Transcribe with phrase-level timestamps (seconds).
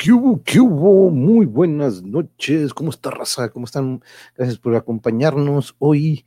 [0.00, 0.42] ¿Qué hubo?
[0.42, 1.10] ¿Qué hubo?
[1.10, 2.72] Muy buenas noches.
[2.72, 3.50] ¿Cómo está, raza?
[3.50, 4.02] ¿Cómo están?
[4.34, 5.76] Gracias por acompañarnos.
[5.78, 6.24] Hoy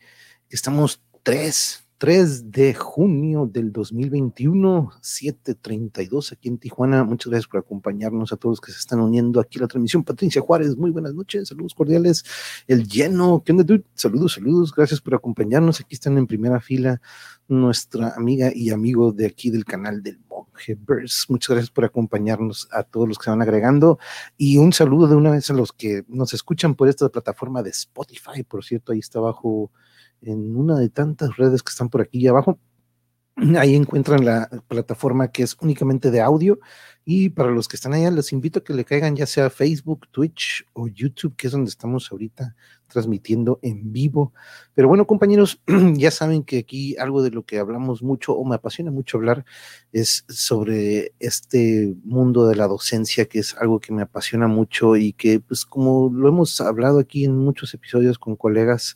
[0.47, 7.03] estamos 3, 3 de junio del 2021, 7:32 aquí en Tijuana.
[7.03, 10.03] Muchas gracias por acompañarnos a todos los que se están uniendo aquí a la transmisión.
[10.03, 11.47] Patricia Juárez, muy buenas noches.
[11.47, 12.23] Saludos cordiales.
[12.67, 13.85] El lleno, ¿qué onda, dude?
[13.95, 14.71] Saludos, saludos.
[14.71, 15.81] Gracias por acompañarnos.
[15.81, 17.01] Aquí están en primera fila
[17.47, 20.19] nuestra amiga y amigo de aquí del canal del
[21.29, 23.99] Muchas gracias por acompañarnos a todos los que se van agregando
[24.37, 27.71] y un saludo de una vez a los que nos escuchan por esta plataforma de
[27.71, 28.43] Spotify.
[28.43, 29.71] Por cierto, ahí está abajo
[30.21, 32.59] en una de tantas redes que están por aquí abajo.
[33.57, 36.59] Ahí encuentran la plataforma que es únicamente de audio
[37.05, 40.07] y para los que están allá les invito a que le caigan ya sea Facebook,
[40.11, 42.55] Twitch o YouTube, que es donde estamos ahorita
[42.87, 44.33] transmitiendo en vivo.
[44.73, 45.61] Pero bueno, compañeros,
[45.95, 49.43] ya saben que aquí algo de lo que hablamos mucho o me apasiona mucho hablar
[49.91, 55.11] es sobre este mundo de la docencia, que es algo que me apasiona mucho y
[55.13, 58.95] que pues como lo hemos hablado aquí en muchos episodios con colegas,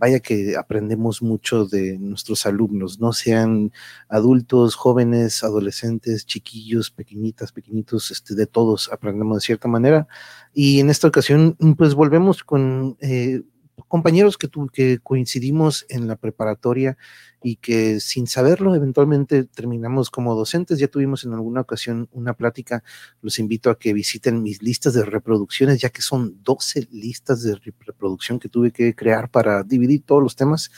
[0.00, 3.70] vaya que aprendemos mucho de nuestros alumnos, no sean
[4.08, 10.08] adultos, jóvenes, adolescentes, chiquillos, pequeñitas, pequeñitos, este, de todos aprendemos de cierta manera.
[10.54, 13.42] Y en esta ocasión, pues volvemos con eh,
[13.88, 16.96] compañeros que, tu, que coincidimos en la preparatoria
[17.42, 20.78] y que sin saberlo eventualmente terminamos como docentes.
[20.78, 22.82] Ya tuvimos en alguna ocasión una plática.
[23.22, 27.56] Los invito a que visiten mis listas de reproducciones, ya que son 12 listas de
[27.86, 30.70] reproducción que tuve que crear para dividir todos los temas.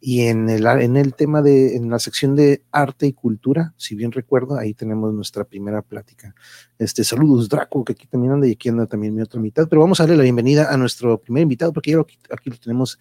[0.00, 3.94] Y en el, en el tema de, en la sección de arte y cultura, si
[3.94, 6.34] bien recuerdo, ahí tenemos nuestra primera plática.
[6.78, 9.68] Este, saludos, Draco, que aquí también anda y aquí anda también mi otra mitad.
[9.68, 12.98] Pero vamos a darle la bienvenida a nuestro primer invitado, porque ya aquí, lo tenemos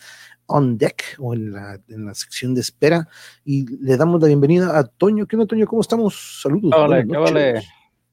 [0.47, 3.04] on deck o en la, en la sección de espera
[3.43, 5.25] y le damos la bienvenida a Toño.
[5.25, 5.66] ¿Qué onda, Toño?
[5.67, 6.41] ¿Cómo estamos?
[6.41, 6.71] Saludos.
[6.75, 7.63] Hola, ¿qué vale?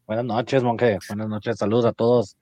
[0.07, 0.99] Buenas noches, monje.
[1.09, 2.37] Buenas noches, saludos a todos.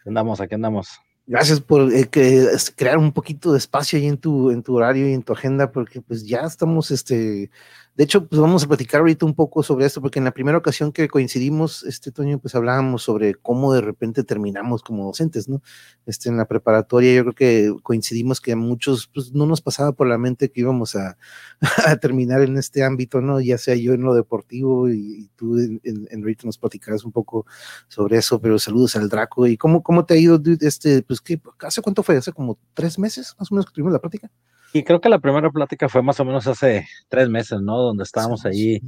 [0.00, 1.00] Aquí andamos, aquí andamos.
[1.26, 5.08] Gracias por eh, que, crear un poquito de espacio ahí en tu, en tu horario
[5.08, 7.50] y en tu agenda, porque pues ya estamos este,
[7.96, 10.56] de hecho, pues vamos a platicar ahorita un poco sobre esto, porque en la primera
[10.56, 15.60] ocasión que coincidimos, este Toño, pues hablábamos sobre cómo de repente terminamos como docentes, ¿no?
[16.06, 19.92] Este, en la preparatoria, yo creo que coincidimos que a muchos, pues no nos pasaba
[19.92, 21.18] por la mente que íbamos a,
[22.00, 23.40] terminar en este ámbito, ¿no?
[23.40, 27.44] Ya sea yo en lo deportivo y, tú en, en, ahorita nos platicarás un poco
[27.88, 29.46] sobre eso, pero saludos al Draco.
[29.46, 32.16] ¿Y cómo, cómo te ha ido, este, pues qué, hace cuánto fue?
[32.16, 34.30] ¿Hace como tres meses más o menos que tuvimos la práctica?
[34.72, 37.78] Y creo que la primera plática fue más o menos hace tres meses, ¿no?
[37.78, 38.80] Donde estábamos ahí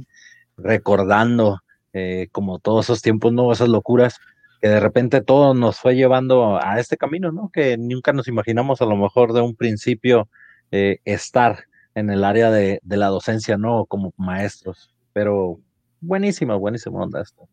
[0.57, 1.59] recordando
[1.91, 3.51] eh, como todos esos tiempos, ¿no?
[3.51, 4.19] Esas locuras
[4.61, 7.49] que de repente todo nos fue llevando a este camino, ¿no?
[7.51, 10.29] Que nunca nos imaginamos a lo mejor de un principio
[10.71, 11.65] eh, estar
[11.95, 13.85] en el área de, de, la docencia, ¿no?
[13.85, 14.95] Como maestros.
[15.11, 15.59] Pero
[15.99, 17.47] buenísima, buenísima onda esto.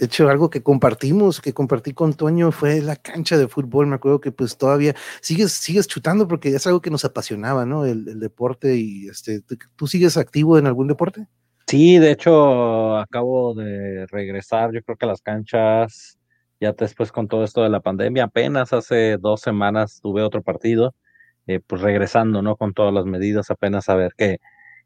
[0.00, 3.86] De hecho, algo que compartimos, que compartí con Toño, fue la cancha de fútbol.
[3.86, 7.84] Me acuerdo que pues todavía sigues, sigues chutando porque es algo que nos apasionaba, ¿no?
[7.84, 9.42] El, deporte y este,
[9.76, 11.26] ¿tú sigues activo en algún deporte?
[11.66, 16.18] Sí, de hecho, acabo de regresar, yo creo que a las canchas,
[16.58, 20.94] ya después con todo esto de la pandemia, apenas hace dos semanas tuve otro partido,
[21.46, 22.56] eh, pues regresando, ¿no?
[22.56, 24.38] Con todas las medidas, apenas a ver que,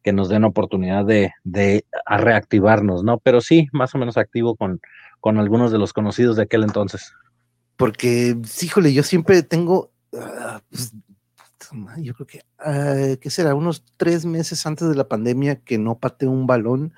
[0.03, 3.19] que nos den oportunidad de, de a reactivarnos, ¿no?
[3.21, 4.81] Pero sí, más o menos activo con,
[5.25, 7.15] con algunos de los conocidos de aquel entonces.
[7.79, 10.61] Porque, híjole, yo siempre tengo, uh,
[11.97, 13.55] yo creo que, uh, ¿qué será?
[13.55, 16.93] Unos tres meses antes de la pandemia que no pateo un balón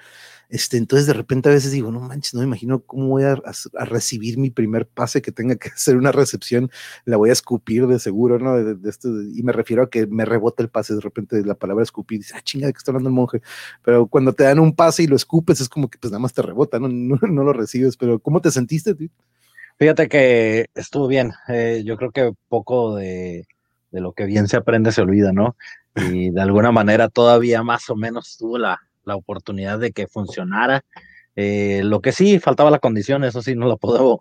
[0.48, 3.40] este, entonces de repente a veces digo, no manches, no me imagino cómo voy a,
[3.84, 6.70] recibir mi primer pase que tenga que hacer una recepción,
[7.04, 8.56] la voy a escupir de seguro, ¿no?
[8.56, 11.54] De, de esto, y me refiero a que me rebota el pase de repente la
[11.54, 13.40] palabra escupir, dice, ah, chinga, que está hablando el monje.
[13.84, 16.32] Pero cuando te dan un pase y lo escupes, es como que pues nada más
[16.32, 17.96] te rebota, no, no, no lo recibes.
[17.96, 19.08] Pero ¿cómo te sentiste, tío?
[19.78, 21.32] Fíjate que estuvo bien.
[21.48, 23.46] Eh, yo creo que poco de,
[23.90, 25.56] de lo que bien se aprende se olvida, ¿no?
[25.94, 30.82] Y de alguna manera todavía más o menos tuvo la, la oportunidad de que funcionara.
[31.34, 34.18] Eh, lo que sí, faltaba la condición, eso sí, no lo puedo,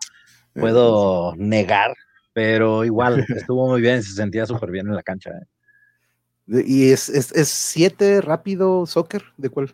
[0.54, 1.94] puedo negar,
[2.34, 5.32] pero igual estuvo muy bien, se sentía súper bien en la cancha.
[5.32, 6.64] ¿eh?
[6.66, 9.24] ¿Y es, es, es, siete rápido soccer?
[9.38, 9.74] ¿De cuál?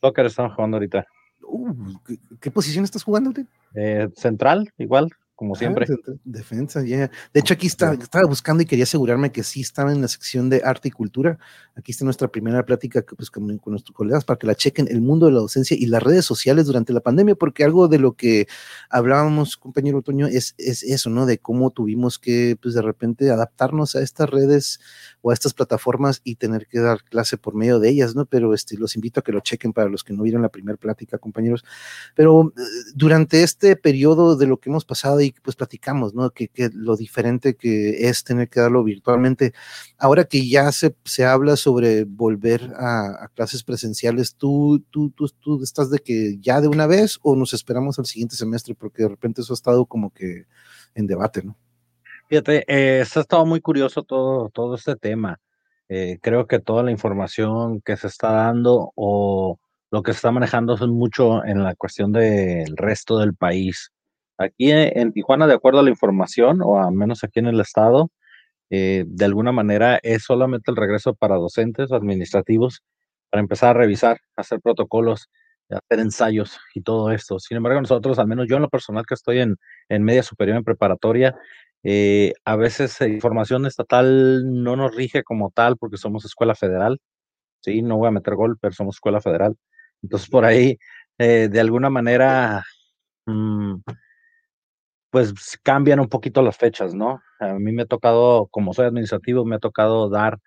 [0.00, 1.06] Soccer estamos jugando ahorita.
[1.42, 3.32] Uh, ¿qué, ¿qué, posición estás jugando?
[3.74, 5.86] Eh, central, igual, como ah, siempre.
[6.22, 7.10] defensa, ya.
[7.32, 10.50] De hecho, aquí está, estaba buscando y quería asegurarme que sí estaba en la sección
[10.50, 11.38] de arte y cultura.
[11.74, 15.24] Aquí está nuestra primera plática pues, con, nuestros colegas para que la chequen, el mundo
[15.24, 18.48] de la docencia y las redes sociales durante la pandemia, porque algo de lo que
[18.90, 21.24] hablábamos, compañero Otoño, es, es eso, ¿no?
[21.24, 24.78] De cómo tuvimos que, pues de repente, adaptarnos a estas redes
[25.22, 28.26] o a estas plataformas y tener que dar clase por medio de ellas, ¿no?
[28.26, 30.76] Pero este, los invito a que lo chequen para los que no vieron la primera
[30.76, 31.64] plática, compañeros.
[32.14, 32.60] Pero eh,
[32.94, 36.30] durante este periodo de lo que hemos pasado y pues platicamos, ¿no?
[36.30, 39.52] Que, lo diferente que es tener que darlo virtualmente.
[39.98, 45.62] Ahora que ya se, se habla sobre volver a, clases presenciales, ¿tú, tú, tú, tú
[45.62, 48.74] estás de que ya de una vez o nos esperamos al siguiente semestre?
[48.74, 50.46] Porque de repente eso ha estado como que
[50.94, 51.56] en debate, ¿no?
[52.28, 55.40] Fíjate, eh, ha estado muy curioso todo, todo este tema.
[55.88, 59.58] Eh, creo que toda la información que se está dando o
[59.90, 63.90] lo que se está manejando es mucho en la cuestión del resto del país.
[64.40, 68.10] Aquí en Tijuana, de acuerdo a la información, o al menos aquí en el estado,
[68.70, 72.82] eh, de alguna manera es solamente el regreso para docentes administrativos
[73.30, 75.28] para empezar a revisar, hacer protocolos,
[75.68, 77.38] hacer ensayos y todo esto.
[77.38, 79.56] Sin embargo, nosotros, al menos yo en lo personal que estoy en,
[79.88, 81.36] en media superior en preparatoria,
[81.84, 86.98] eh, a veces la información estatal no nos rige como tal porque somos escuela federal.
[87.60, 89.56] Sí, no voy a meter gol, pero somos escuela federal.
[90.02, 90.78] Entonces, por ahí,
[91.18, 92.64] eh, de alguna manera,
[93.26, 93.76] mm,
[95.10, 97.20] pues cambian un poquito las fechas, ¿no?
[97.40, 100.38] A mí me ha tocado, como soy administrativo, me ha tocado dar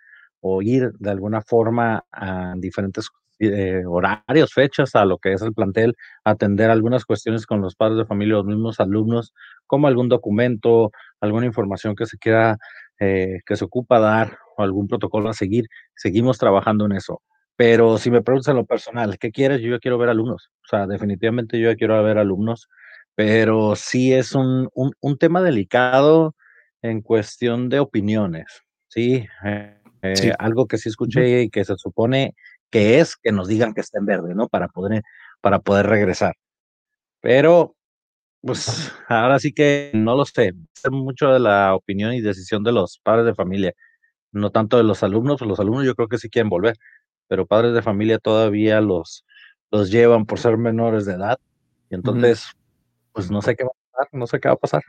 [0.42, 5.54] o ir de alguna forma a diferentes eh, horarios, fechas a lo que es el
[5.54, 9.34] plantel, atender algunas cuestiones con los padres de familia, los mismos alumnos,
[9.68, 12.58] como algún documento, alguna información que se quiera,
[13.00, 15.66] eh, que se ocupa dar o algún protocolo a seguir,
[15.96, 17.22] seguimos trabajando en eso.
[17.56, 19.62] Pero si me preguntas en lo personal, ¿qué quieres?
[19.62, 20.50] Yo quiero ver alumnos.
[20.64, 22.68] O sea, definitivamente yo quiero ver alumnos,
[23.16, 26.36] pero sí es un, un, tema delicado
[26.82, 29.28] en cuestión de opiniones, ¿sí?
[29.46, 32.36] Eh, algo que sí escuché y que se supone
[32.70, 34.48] que es que nos digan que está en verde, ¿no?
[34.50, 35.04] Para poder,
[35.42, 36.34] para poder regresar.
[37.22, 37.76] Pero,
[38.42, 40.54] pues ahora sí que no lo sé.
[40.84, 43.74] Es mucho de la opinión y decisión de los padres de familia,
[44.32, 45.42] no tanto de los alumnos.
[45.42, 46.76] Los alumnos yo creo que sí quieren volver,
[47.28, 49.26] pero padres de familia todavía los,
[49.72, 51.40] los llevan por ser menores de edad.
[51.90, 52.48] Y entonces,
[53.14, 54.84] pues no sé qué va a pasar, no sé qué va a pasar.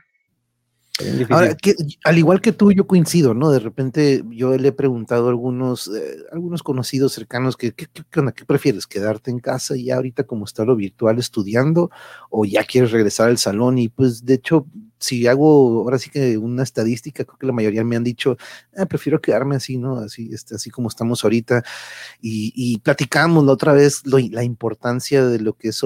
[1.29, 1.75] Ahora, que,
[2.05, 3.51] al igual que tú, yo coincido, ¿no?
[3.51, 8.45] De repente yo le he preguntado a algunos, eh, algunos conocidos cercanos que, ¿qué, qué,
[8.45, 8.87] prefieres?
[8.87, 11.91] ¿Quedarte en casa y ahorita como está lo virtual estudiando
[12.29, 13.77] o ya quieres regresar al salón?
[13.77, 14.67] Y pues de hecho
[15.05, 18.37] si hago ahora sí que una estadística, creo que la mayoría me han dicho,
[18.75, 19.97] ah, prefiero quedarme así, ¿no?
[19.97, 21.63] Así, este, así como estamos ahorita.
[22.21, 25.81] Y, platicamos la otra vez la importancia de lo que es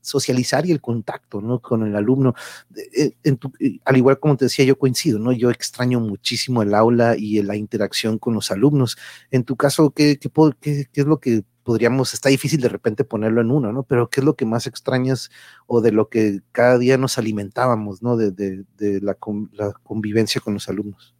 [0.00, 1.60] socializar y el contacto, ¿no?
[1.60, 2.34] Con el alumno.
[2.94, 5.32] Eh, eh, al igual como te decía, yo coincido, ¿no?
[5.32, 8.96] Yo extraño muchísimo el aula y la interacción con los alumnos.
[9.30, 10.30] En tu caso, ¿qué, qué,
[10.60, 13.84] qué, qué es lo que podríamos, está difícil de repente ponerlo en uno, ¿no?
[13.84, 15.30] Pero ¿qué es lo que más extrañas
[15.66, 18.16] o de lo que cada día nos alimentábamos, ¿no?
[18.16, 21.14] De, de, la, convivencia con los alumnos.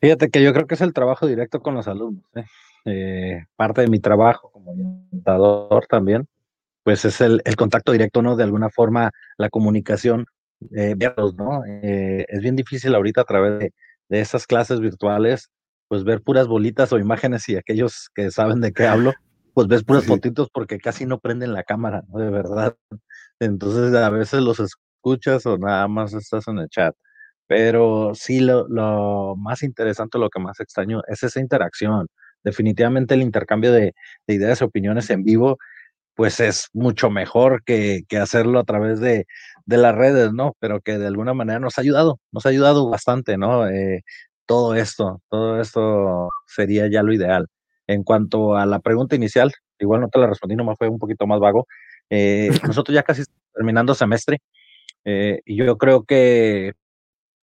[0.00, 2.24] Fíjate que yo creo que es el trabajo directo con los alumnos.
[2.34, 2.44] ¿eh?
[2.84, 6.28] Eh, parte de mi trabajo como orientador también,
[6.82, 8.36] pues es el, el, contacto directo, ¿no?
[8.36, 10.26] De alguna forma, la comunicación,
[10.74, 11.62] eh, verlos, ¿no?
[11.64, 13.74] es bien difícil ahorita a través de,
[14.08, 15.50] de esas clases virtuales,
[15.88, 19.14] pues ver puras bolitas o imágenes y aquellos que saben de qué hablo,
[19.54, 22.18] pues ves puras fotitos porque casi no prenden la cámara, ¿no?
[22.18, 22.76] De verdad.
[23.40, 26.94] Entonces a veces los escuchas o nada más estás en el chat.
[27.46, 32.08] Pero sí, lo, lo más interesante, lo que más extraño es esa interacción.
[32.42, 33.94] Definitivamente el intercambio de,
[34.26, 35.58] de ideas y opiniones en vivo,
[36.14, 39.26] pues es mucho mejor que, que hacerlo a través de,
[39.66, 40.56] de, las redes, ¿no?
[40.60, 43.68] Pero que de alguna manera nos ha ayudado, nos ha ayudado bastante, ¿no?
[43.68, 44.02] Eh,
[44.46, 47.48] todo esto, todo esto sería ya lo ideal.
[47.86, 51.26] En cuanto a la pregunta inicial, igual no te la respondí, nomás fue un poquito
[51.26, 51.66] más vago.
[52.10, 54.38] Eh, nosotros ya casi terminando semestre
[55.04, 56.74] eh, y yo creo que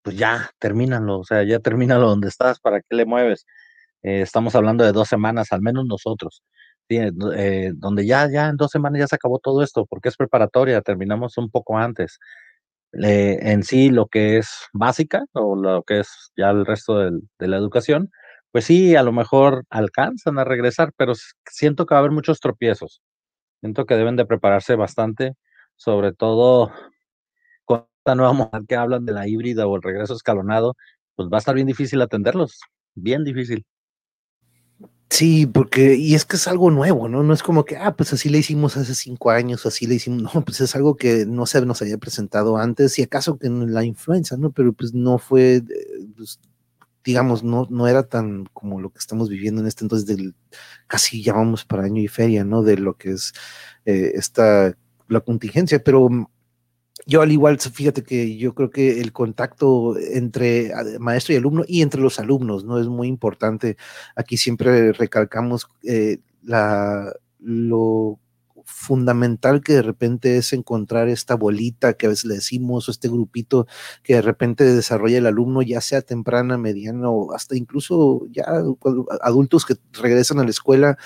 [0.04, 3.46] pues ya termínalo, o sea, ya termínalo donde estás, ¿para qué le mueves?
[4.04, 6.44] Eh, estamos hablando de dos semanas, al menos nosotros,
[7.76, 11.38] donde ya, ya en dos semanas ya se acabó todo esto, porque es preparatoria, terminamos
[11.38, 12.20] un poco antes.
[12.94, 17.58] en sí, lo que es básica o lo que es ya el resto de la
[17.58, 18.12] educación,
[18.52, 21.14] pues sí, a lo mejor alcanzan a regresar, pero
[21.50, 23.02] siento que va a haber muchos tropiezos.
[23.62, 25.34] Siento que deben de prepararse bastante,
[25.78, 26.72] sobre todo
[27.66, 30.76] con esta nueva modalidad que hablan de la híbrida o el regreso escalonado,
[31.16, 32.60] pues va a estar bien difícil atenderlos,
[32.96, 33.66] bien difícil.
[35.14, 37.22] Sí, porque, y es que es algo nuevo, ¿no?
[37.22, 40.34] No es como que, ah, pues así le hicimos hace cinco años, así le hicimos,
[40.34, 43.74] no, pues es algo que no se nos había presentado antes, si acaso que en
[43.74, 44.52] la influenza, ¿no?
[44.54, 45.64] Pero pues no fue, eh,
[46.16, 46.40] pues,
[47.04, 50.34] digamos, no, no era tan como lo que estamos viviendo en este entonces del,
[50.88, 52.64] casi llamamos para año y feria, ¿no?
[52.64, 53.34] De lo que es
[53.86, 54.78] eh, esta,
[55.10, 56.10] la contingencia, pero
[57.06, 61.82] yo al igual, fíjate que yo creo que el contacto entre maestro y alumno y
[61.82, 62.80] entre los alumnos, ¿no?
[62.80, 63.78] Es muy importante.
[64.16, 68.20] Aquí siempre recalcamos eh, la, lo
[68.64, 73.10] fundamental que de repente es encontrar esta bolita que a veces le decimos o este
[73.10, 73.68] grupito
[74.04, 78.46] que de repente desarrolla el alumno, ya sea temprana, mediana o hasta incluso ya
[79.22, 80.98] adultos que regresan a la escuela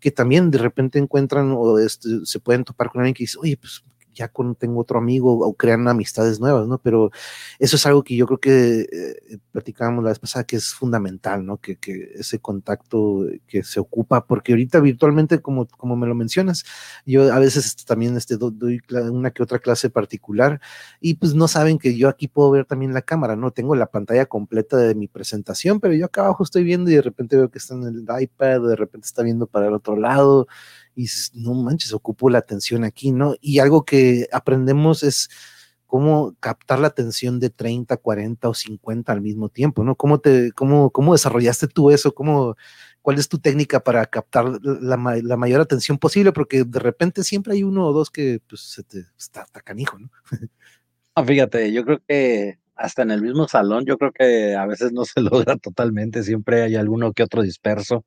[0.00, 3.56] que también de repente encuentran o este, se pueden topar con alguien que dice, oye,
[3.56, 3.82] pues
[4.14, 6.78] ya con, tengo otro amigo o crean amistades nuevas, ¿no?
[6.78, 7.10] Pero
[7.58, 11.44] eso es algo que yo creo que eh, platicábamos la vez pasada que es fundamental,
[11.44, 11.58] ¿no?
[11.58, 16.64] Que, que, ese contacto que se ocupa, porque ahorita virtualmente, como, como me lo mencionas,
[17.06, 18.80] yo a veces también este, doy
[19.10, 20.60] una que otra clase particular
[21.00, 23.50] y pues no saben que yo aquí puedo ver también la cámara, ¿no?
[23.50, 27.02] Tengo la pantalla completa de mi presentación, pero yo acá abajo estoy viendo y de
[27.02, 30.46] repente veo que está en el iPad, de repente está viendo para el otro lado
[30.94, 33.34] y no manches, ocupo la atención aquí, ¿no?
[33.40, 35.28] Y algo que aprendemos es
[35.86, 39.94] cómo captar la atención de 30, 40 o 50 al mismo tiempo, ¿no?
[39.94, 42.12] ¿Cómo, te, cómo, cómo desarrollaste tú eso?
[42.14, 42.56] ¿Cómo,
[43.00, 46.32] ¿Cuál es tu técnica para captar la, la, mayor atención posible?
[46.32, 50.10] Porque de repente siempre hay uno o dos que pues, se te está, canijo, ¿no?
[51.16, 54.92] no, fíjate, yo creo que hasta en el mismo salón, yo creo que a veces
[54.92, 58.04] no se logra totalmente, siempre hay alguno que otro disperso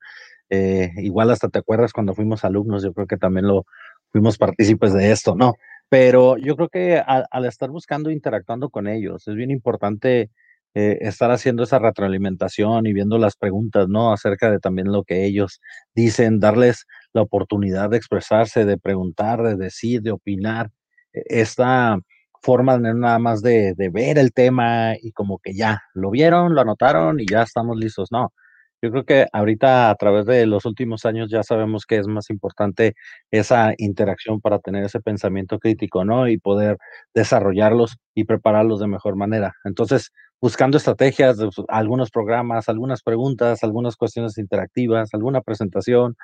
[0.49, 3.65] eh, igual hasta te acuerdas cuando fuimos alumnos, yo creo que también lo
[4.11, 5.55] fuimos partícipes de esto, ¿no?
[5.89, 10.31] Pero yo creo que al, estar buscando, interactuando con ellos, es bien importante
[10.73, 14.11] eh, estar haciendo esa retroalimentación y viendo las preguntas, ¿no?
[14.13, 15.61] Acerca de también lo que ellos
[15.95, 20.71] dicen, darles la oportunidad de expresarse, de preguntar, de decir, de opinar.
[21.13, 21.97] E, esta
[22.41, 27.19] forma nada más de ver el tema y como que ya lo vieron, lo anotaron
[27.19, 28.09] y ya estamos listos.
[28.11, 28.31] No,
[28.81, 32.29] yo creo que ahorita a través de los últimos años ya sabemos que es más
[32.29, 32.95] importante
[33.31, 36.27] esa interacción para tener ese pensamiento crítico, ¿no?
[36.27, 36.77] Y poder
[37.13, 39.55] desarrollarlos y prepararlos de mejor manera.
[39.65, 46.15] Entonces, buscando estrategias, algunos programas, algunas preguntas, algunas cuestiones interactivas, alguna presentación,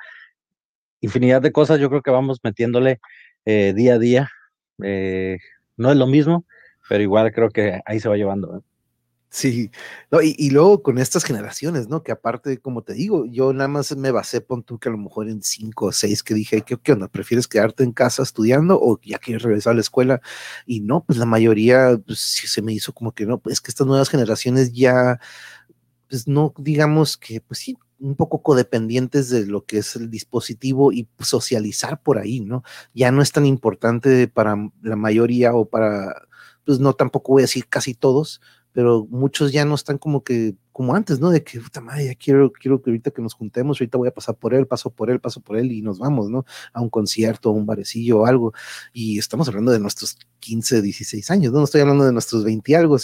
[1.00, 3.00] infinidad de cosas, yo creo que vamos metiéndole
[3.44, 4.30] eh, día a día.
[4.82, 5.38] Eh,
[5.76, 6.44] no es lo mismo,
[6.88, 8.58] pero igual creo que ahí se va llevando.
[8.58, 8.60] ¿eh?
[9.34, 9.72] Sí,
[10.12, 12.04] no, y, luego con estas generaciones, ¿no?
[12.04, 14.98] Que aparte, como te digo, yo nada más me basé, pon tú que a lo
[14.98, 17.08] mejor en cinco o seis que dije, ¿qué, qué onda?
[17.08, 20.20] ¿Prefieres quedarte en casa estudiando o ya quieres regresar a la escuela?
[20.66, 23.88] Y no, pues la mayoría, pues se me hizo como que no, pues que estas
[23.88, 25.18] nuevas generaciones ya,
[26.08, 30.92] pues no, digamos que, pues sí, un poco codependientes de lo que es el dispositivo
[30.92, 32.62] y socializar por ahí, ¿no?
[32.94, 36.28] Ya no es tan importante para la mayoría o para,
[36.64, 38.40] pues no tampoco voy a decir casi todos,
[38.74, 41.30] pero muchos ya no están como que como antes, ¿no?
[41.30, 44.10] De que, puta madre, ya quiero, quiero que ahorita que nos juntemos, ahorita voy a
[44.10, 46.44] pasar por él, paso por él, paso por él y nos vamos, ¿no?
[46.72, 48.52] A un concierto, a un barecillo o algo.
[48.92, 51.60] Y estamos hablando de nuestros 15, 16 años, ¿no?
[51.60, 52.98] No estoy hablando de nuestros 20 y algo,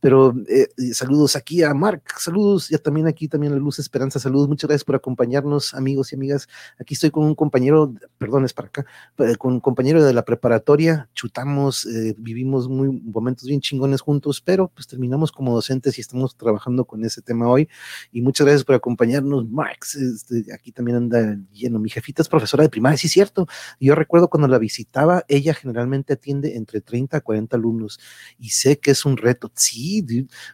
[0.00, 4.46] pero eh, saludos aquí a Mark, saludos, ya también aquí también la Luz Esperanza, saludos,
[4.46, 6.46] muchas gracias por acompañarnos, amigos y amigas.
[6.78, 8.86] Aquí estoy con un compañero, perdón, es para acá,
[9.18, 14.40] eh, con un compañero de la preparatoria, chutamos, eh, vivimos muy momentos bien chingones juntos,
[14.40, 17.68] pero pues terminamos como docentes y estamos trabajando con ese ese tema hoy.
[18.12, 19.94] Y muchas gracias por acompañarnos, Max.
[19.94, 21.78] Este, aquí también anda lleno.
[21.78, 23.46] Mi jefita es profesora de primaria, sí, cierto.
[23.80, 28.00] Yo recuerdo cuando la visitaba, ella generalmente atiende entre 30 a 40 alumnos
[28.38, 29.50] y sé que es un reto.
[29.54, 30.04] Sí,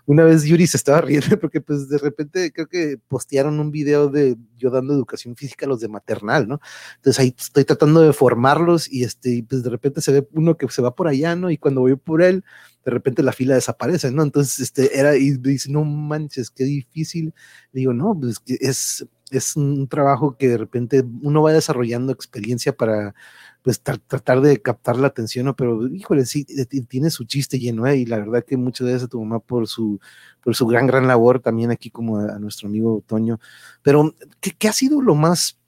[0.07, 4.09] una vez Yuri se estaba riendo porque pues de repente creo que postearon un video
[4.09, 6.61] de yo dando educación física a los de maternal, ¿no?
[6.97, 10.69] Entonces ahí estoy tratando de formarlos y este, pues de repente se ve uno que
[10.69, 11.51] se va por allá, ¿no?
[11.51, 12.45] Y cuando voy por él,
[12.85, 14.23] de repente la fila desaparece, ¿no?
[14.23, 17.35] Entonces, este, era, y dice, no manches, qué difícil.
[17.73, 23.15] Digo, no, pues es, es un trabajo que de repente uno va desarrollando experiencia para,
[23.63, 25.57] pues, tratar de captar la atención, ¿no?
[25.57, 27.99] Pero, híjole, sí, eh, tiene su chiste lleno, ¿eh?
[27.99, 30.01] Y la verdad que muchas gracias a tu mamá por su,
[30.43, 33.39] por su gran, gran labor, también aquí como a, nuestro amigo Toño.
[33.83, 35.59] Pero, ¿qué, ¿qué, ha sido lo más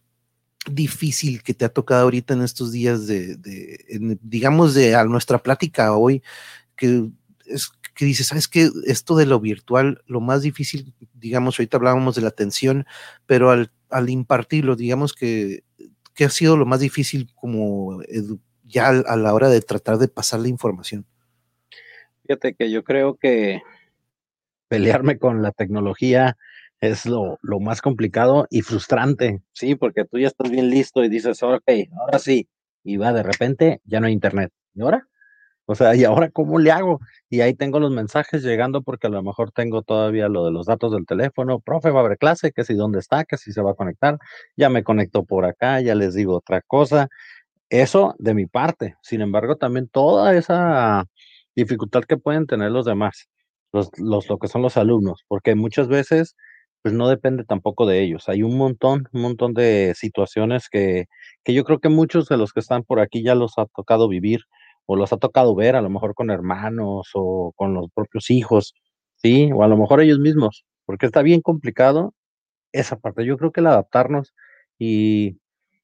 [0.71, 5.95] difícil que te ha tocado ahorita en estos días de, de digamos, de nuestra plática
[5.97, 6.23] hoy,
[6.77, 7.11] que
[7.47, 8.71] es que dices, ¿sabes qué?
[8.87, 12.87] Esto de lo virtual, lo más difícil, digamos, ahorita hablábamos de la atención,
[13.27, 15.65] pero al, al impartirlo, digamos que,
[16.15, 18.01] que ha sido lo más difícil como
[18.65, 21.07] ya a la hora de tratar de pasar la información.
[22.23, 23.61] Fíjate que yo creo que
[24.69, 26.37] pelearme con la tecnología
[26.81, 31.09] es lo, lo, más complicado y frustrante, sí, porque tú ya estás bien listo y
[31.09, 31.63] dices, ok,
[32.01, 32.49] ahora sí,
[32.83, 34.51] y va de repente, ya no hay internet.
[34.75, 35.07] ¿Y ahora?
[35.67, 37.01] O sea, ¿y ahora cómo le hago?
[37.31, 40.67] Y ahí tengo los mensajes llegando porque a lo mejor tengo todavía lo de los
[40.67, 43.63] datos del teléfono, profe, va a haber clase, que si dónde está, que si se
[43.63, 44.19] va a conectar,
[44.57, 47.09] ya me conecto por acá, ya les digo otra cosa.
[47.71, 48.97] Eso de mi parte.
[49.03, 51.07] Sin embargo, también toda esa
[51.57, 53.29] dificultad que pueden tener los demás,
[53.73, 56.37] los, los lo que son los alumnos, porque muchas veces
[56.83, 58.29] pues no depende tampoco de ellos.
[58.29, 61.07] Hay un montón, un montón de situaciones que,
[61.45, 64.09] que yo creo que muchos de los que están por aquí ya los ha tocado
[64.09, 64.41] vivir
[64.93, 68.75] o los ha tocado ver, a lo mejor con hermanos o con los propios hijos,
[69.17, 69.51] ¿sí?
[69.55, 72.15] O a lo mejor ellos mismos, porque está bien complicado
[72.73, 73.25] esa parte.
[73.25, 74.35] Yo creo que el adaptarnos
[74.79, 75.39] y,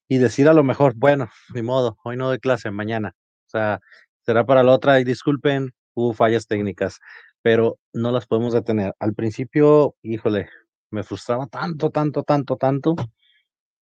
[0.08, 3.14] y decir a lo mejor, bueno, ni modo, hoy no doy clase, mañana.
[3.46, 3.80] O sea,
[4.26, 6.98] será para la otra y disculpen, hubo fallas técnicas,
[7.42, 8.94] pero no las podemos detener.
[8.98, 10.50] Al principio, híjole,
[10.90, 12.94] me frustraba tanto, tanto, tanto, tanto.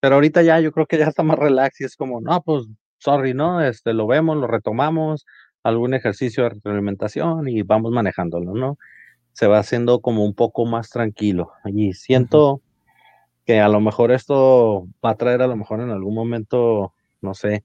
[0.01, 2.67] Pero ahorita ya yo creo que ya está más relax y es como, no, pues,
[2.99, 3.61] sorry, ¿no?
[3.61, 5.27] Este, lo vemos, lo retomamos,
[5.63, 8.79] algún ejercicio de retroalimentación y vamos manejándolo, ¿no?
[9.33, 11.53] Se va haciendo como un poco más tranquilo.
[11.65, 12.61] Y siento
[13.45, 17.35] que a lo mejor esto va a traer a lo mejor en algún momento, no
[17.35, 17.65] sé,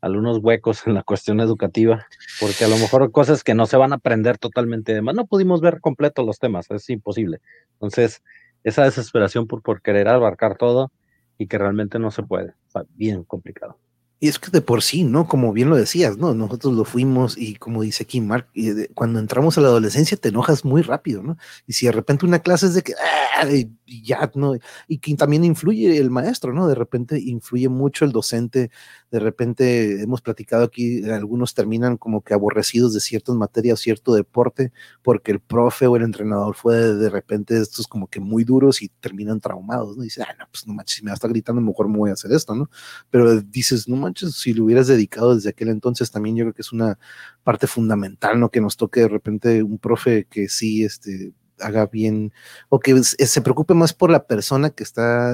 [0.00, 2.06] algunos huecos en la cuestión educativa,
[2.40, 4.92] porque a lo mejor cosas que no se van a aprender totalmente.
[4.92, 7.40] Además, no pudimos ver completo los temas, es imposible.
[7.72, 8.22] Entonces,
[8.64, 10.92] esa desesperación por, por querer abarcar todo
[11.38, 12.54] y que realmente no se puede.
[12.66, 13.78] Está bien complicado.
[14.24, 15.28] Y es que de por sí, ¿no?
[15.28, 16.32] Como bien lo decías, ¿no?
[16.32, 18.48] Nosotros lo fuimos y como dice aquí Mark,
[18.94, 21.36] cuando entramos a la adolescencia te enojas muy rápido, ¿no?
[21.66, 23.46] Y si de repente una clase es de que, ¡ah!
[23.86, 24.54] y ya, ¿no?
[24.88, 26.66] Y que también influye el maestro, ¿no?
[26.66, 28.70] De repente influye mucho el docente,
[29.10, 34.72] de repente hemos platicado aquí, algunos terminan como que aborrecidos de ciertas materias, cierto deporte,
[35.02, 38.88] porque el profe o el entrenador fue de, repente estos como que muy duros y
[38.88, 40.02] terminan traumados, ¿no?
[40.02, 42.10] Dice, ah, no, pues no manches, si me va a estar gritando, mejor me voy
[42.10, 42.70] a hacer esto, ¿no?
[43.10, 46.62] Pero dices, no manches, si lo hubieras dedicado desde aquel entonces, también yo creo que
[46.62, 46.98] es una
[47.42, 48.50] parte fundamental, ¿no?
[48.50, 52.32] Que nos toque de repente un profe que sí, este, haga bien
[52.68, 55.30] o que se preocupe más por la persona que está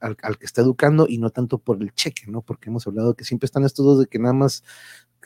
[0.00, 2.42] al, al, que está educando y no tanto por el cheque, ¿no?
[2.42, 4.64] Porque hemos hablado que siempre están estos dos de que nada más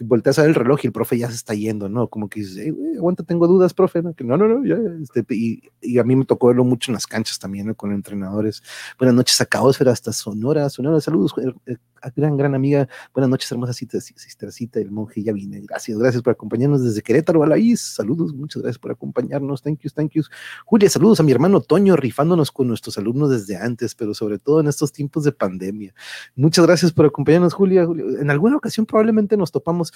[0.00, 2.08] volteas a ver el reloj y el profe ya se está yendo, ¿no?
[2.08, 4.14] Como que dices, aguanta, tengo dudas, profe, ¿no?
[4.14, 6.94] Que no, no, no, ya, este, y, y, a mí me tocó verlo mucho en
[6.94, 7.74] las canchas también, ¿no?
[7.74, 8.62] Con entrenadores.
[8.98, 11.34] Buenas noches a Caosfera, hasta Sonora, Sonora, saludos,
[11.66, 11.76] eh,
[12.14, 12.88] gran, gran amiga.
[13.12, 15.60] Buenas noches, hermosa cita, sistercita, el monje ya vine.
[15.60, 17.80] Gracias, gracias por acompañarnos desde Querétaro, Alaís.
[17.80, 19.62] Saludos, muchas gracias por acompañarnos.
[19.62, 20.22] Thank you, thank you.
[20.64, 24.60] Julia, saludos a mi hermano Toño, rifándonos con nuestros alumnos desde antes, pero sobre todo
[24.60, 25.94] en estos tiempos de pandemia.
[26.34, 27.82] Muchas gracias por acompañarnos, Julia.
[28.20, 29.92] En alguna ocasión probablemente nos topamos,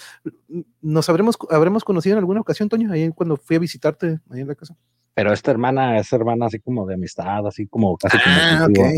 [0.81, 4.49] nos habremos, habremos conocido en alguna ocasión, Toño, ahí cuando fui a visitarte ahí en
[4.49, 4.77] la casa.
[5.15, 8.89] Pero esta hermana es hermana así como de amistad, así como casi ah, como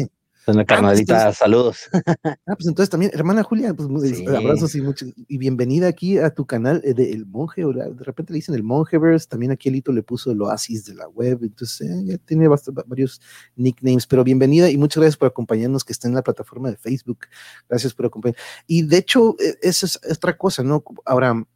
[0.66, 1.90] carnalita, ah, pues saludos.
[2.44, 3.88] Ah, pues entonces también, hermana Julia, pues
[4.28, 8.04] abrazos y muchos, y bienvenida aquí a tu canal eh, de El Monje, o de
[8.04, 11.38] repente le dicen El Monjeverse, también aquí Elito le puso el oasis de la web,
[11.42, 13.20] entonces eh, ya tiene varios
[13.56, 17.26] nicknames, pero bienvenida y muchas gracias por acompañarnos que está en la plataforma de Facebook,
[17.68, 18.36] gracias por acompañar.
[18.66, 20.82] Y de hecho, e, esa es otra cosa, ¿no?
[21.04, 21.46] Ahora,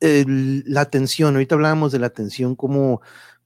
[0.00, 3.00] la atención, ahorita hablábamos de la atención, como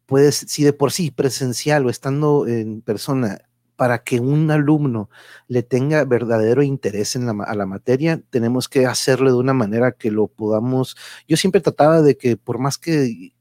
[0.07, 3.41] puedes, si de por sí presencial o estando en persona,
[3.77, 5.11] para que un alumno
[5.49, 9.93] le tenga verdadero interés en la, a la materia, tenemos que hacerlo de una manera
[9.93, 10.97] que lo podamos.
[11.29, 13.33] Yo siempre trataba de que por más que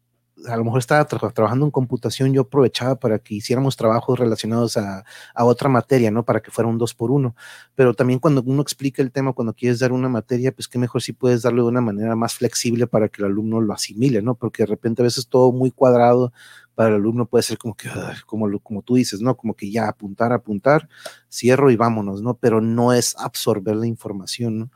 [0.48, 5.06] a lo mejor estaba trabajando en computación, yo aprovechaba para que hiciéramos trabajos relacionados a,
[5.34, 6.24] a, otra materia, ¿no?
[6.24, 7.36] Para que fuera un dos por uno.
[7.76, 11.02] Pero también cuando uno explica el tema, cuando quieres dar una materia, pues qué mejor
[11.02, 14.36] si puedes darlo de una manera más flexible para que el alumno lo asimile, ¿no?
[14.36, 16.34] Porque de repente a veces todo muy cuadrado
[16.76, 17.90] para el alumno puede ser como que,
[18.26, 19.36] como, como tú dices, ¿no?
[19.38, 20.90] Como que ya apuntar, apuntar,
[21.30, 22.36] cierro y vámonos, ¿no?
[22.36, 24.72] Pero no es absorber la información, ¿no?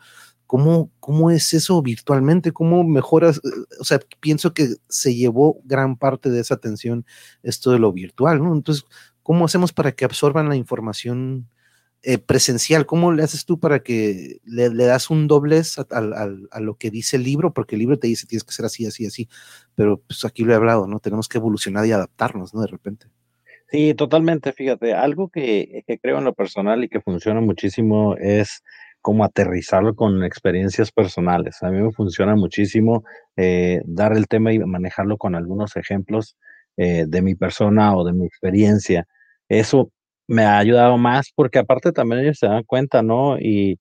[0.46, 2.54] ¿Cómo, ¿Cómo es eso virtualmente?
[2.54, 3.42] ¿Cómo mejoras?
[3.82, 7.06] O sea, pienso que se llevó gran parte de esa atención
[7.44, 8.54] esto de lo virtual, ¿no?
[8.54, 8.86] Entonces,
[9.24, 11.50] ¿cómo hacemos para que absorban la información
[12.04, 12.86] eh, presencial?
[12.86, 17.18] ¿Cómo le haces tú para que le, das un doblez a, a, lo que dice
[17.18, 17.54] el libro?
[17.54, 19.30] Porque el libro te dice tienes que ser así, así, así,
[19.76, 21.00] pero pues aquí lo he hablado, ¿no?
[21.00, 22.62] Tenemos que evolucionar y adaptarnos, ¿no?
[22.62, 23.08] De repente.
[23.70, 28.64] Sí, totalmente, fíjate, algo que, que creo en lo personal y que funciona muchísimo es
[29.02, 31.64] como aterrizarlo con experiencias personales.
[31.64, 33.04] A mí me funciona muchísimo
[33.36, 36.36] eh, dar el tema y manejarlo con algunos ejemplos
[36.76, 39.08] eh, de mi persona o de mi experiencia.
[39.48, 39.92] Eso
[40.28, 43.38] me ha ayudado más porque aparte también ellos se dan cuenta, ¿no?
[43.40, 43.80] Y,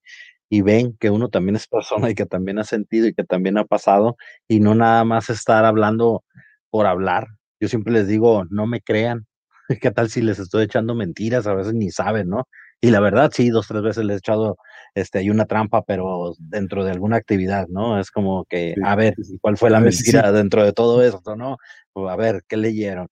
[0.49, 3.57] y ven que uno también es persona y que también ha sentido y que también
[3.57, 6.23] ha pasado y no nada más estar hablando
[6.69, 7.27] por hablar.
[7.59, 9.27] Yo siempre les digo, no me crean,
[9.81, 11.47] ¿Qué tal si les estoy echando mentiras?
[11.47, 12.47] A veces ni saben, ¿no?
[12.81, 14.57] Y la verdad, sí, dos, tres veces les he echado
[14.93, 17.99] este, hay una trampa, pero dentro de alguna actividad, ¿no?
[17.99, 21.57] Es como que, a ver, ¿cuál fue la mentira dentro de todo esto, no?
[21.93, 23.07] O a ver, ¿qué leyeron?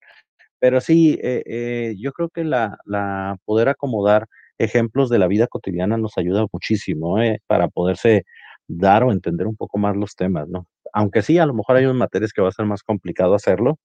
[0.65, 4.25] Pero sí, eh, eh, yo creo que la, la, poder acomodar
[4.58, 7.39] ejemplos de la vida cotidiana nos ayuda muchísimo ¿eh?
[7.45, 8.23] para poderse
[8.67, 10.65] dar o entender un poco más los temas, ¿no?
[10.91, 13.78] Aunque sí, a lo mejor hay unas materias que va a ser más complicado hacerlo,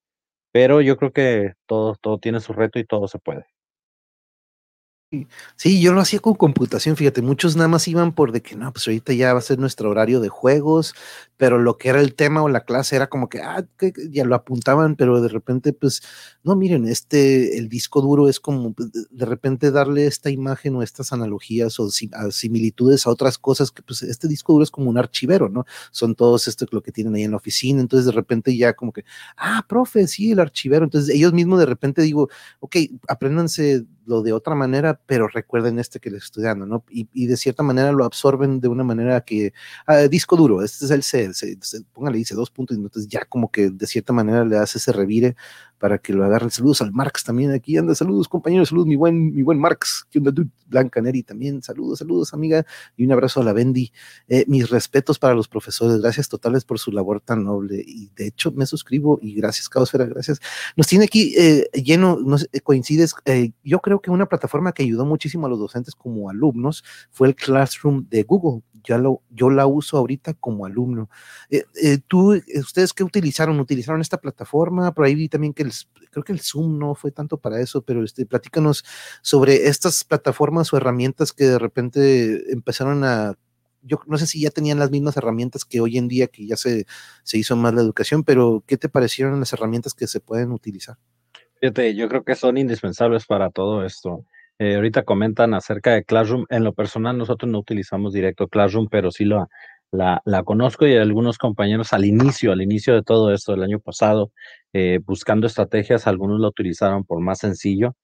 [0.53, 3.45] pero yo creo que todo, todo tiene su reto y todo se puede.
[5.57, 8.73] Sí, yo lo hacía con computación, fíjate, muchos nada más iban por de que no,
[8.73, 10.95] pues ahorita ya va a ser nuestro horario de juegos,
[11.37, 14.25] pero lo que era el tema o la clase era como que, ah, que ya
[14.25, 16.01] lo apuntaban, pero de repente, pues,
[16.45, 20.83] no, miren, este, el disco duro es como pues, de repente darle esta imagen o
[20.83, 21.91] estas analogías o
[22.31, 25.65] similitudes a otras cosas que, pues, este disco duro es como un archivero, ¿no?
[25.91, 28.93] Son todos esto lo que tienen ahí en la oficina, entonces de repente ya como
[28.93, 29.05] que,
[29.37, 32.29] ah, profe, sí, el archivero, entonces ellos mismos de repente digo,
[32.61, 32.77] ok,
[33.09, 36.85] apréndanse lo de otra manera, pero recuerden este que les estoy dando, ¿no?
[36.91, 39.53] Y, de cierta manera lo absorben de una manera que,
[39.87, 41.31] ah, disco duro, este es el C,
[41.93, 44.93] póngale, dice dos puntos, y entonces ya como que de cierta manera le hace ese
[44.93, 45.37] revire
[45.81, 46.51] para que lo agarren.
[46.51, 50.19] Saludos al Marx también aquí, anda, saludos compañeros, saludos mi buen, mi buen Marx, que
[50.19, 50.31] onda,
[50.67, 52.65] Blanca Neri también, saludos, saludos amiga,
[52.97, 53.91] y un abrazo a la Bendy.
[54.29, 58.27] Eh, mis respetos para los profesores, gracias totales por su labor tan noble, y de
[58.27, 60.39] hecho me suscribo, y gracias, Caosfera, gracias.
[60.77, 65.07] Nos tiene aquí eh, lleno, no coincides, eh, yo creo que una plataforma que ayudó
[65.07, 69.67] muchísimo a los docentes como alumnos fue el Classroom de Google ya lo, yo la
[69.67, 71.11] uso ahorita como alumno.
[71.51, 73.61] Eh, eh, ¿Tú, eh, ustedes qué utilizaron?
[73.61, 74.93] ¿Utilizaron esta plataforma?
[74.93, 75.69] Por ahí vi también que
[76.11, 78.85] creo que el Zoom no fue tanto para eso, pero este, platícanos
[79.23, 83.37] sobre estas plataformas o herramientas que de repente empezaron a
[83.83, 86.57] yo no sé si ya tenían las mismas herramientas que hoy en día, que ya
[86.57, 86.87] se,
[87.23, 90.99] se hizo más la educación, pero ¿qué te parecieron las herramientas que se pueden utilizar?
[91.61, 94.25] Fíjate, yo creo que son indispensables para todo esto.
[94.61, 96.45] Eh, ahorita comentan acerca de Classroom.
[96.51, 99.49] En lo personal, nosotros no utilizamos directo Classroom, pero sí la,
[99.91, 104.33] la, conozco y algunos compañeros al inicio, al inicio de todo esto del año pasado,
[104.75, 107.97] eh, buscando estrategias, algunos lo utilizaron por más sencillo.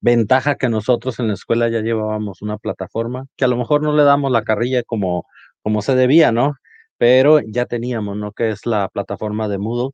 [0.00, 3.92] Ventaja que nosotros en la escuela ya llevábamos una plataforma que a lo mejor no
[3.96, 5.26] le damos la carrilla como,
[5.62, 6.54] como se debía, ¿no?
[6.96, 8.30] Pero ya teníamos, ¿no?
[8.32, 9.90] Que es la plataforma de Moodle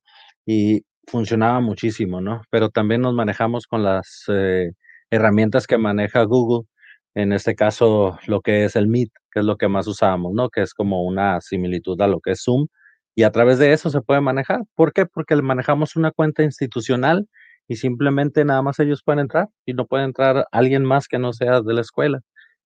[0.46, 2.42] y funcionaba muchísimo, ¿no?
[2.50, 4.72] Pero también nos manejamos con las eh,
[5.10, 6.66] herramientas que maneja Google,
[7.14, 10.48] en este caso lo que es el Meet, que es lo que más usamos, ¿no?
[10.50, 12.66] Que es como una similitud a lo que es Zoom,
[13.14, 14.60] y a través de eso se puede manejar.
[14.74, 15.06] ¿Por qué?
[15.06, 17.28] Porque manejamos una cuenta institucional
[17.68, 21.32] y simplemente nada más ellos pueden entrar y no puede entrar alguien más que no
[21.32, 22.20] sea de la escuela.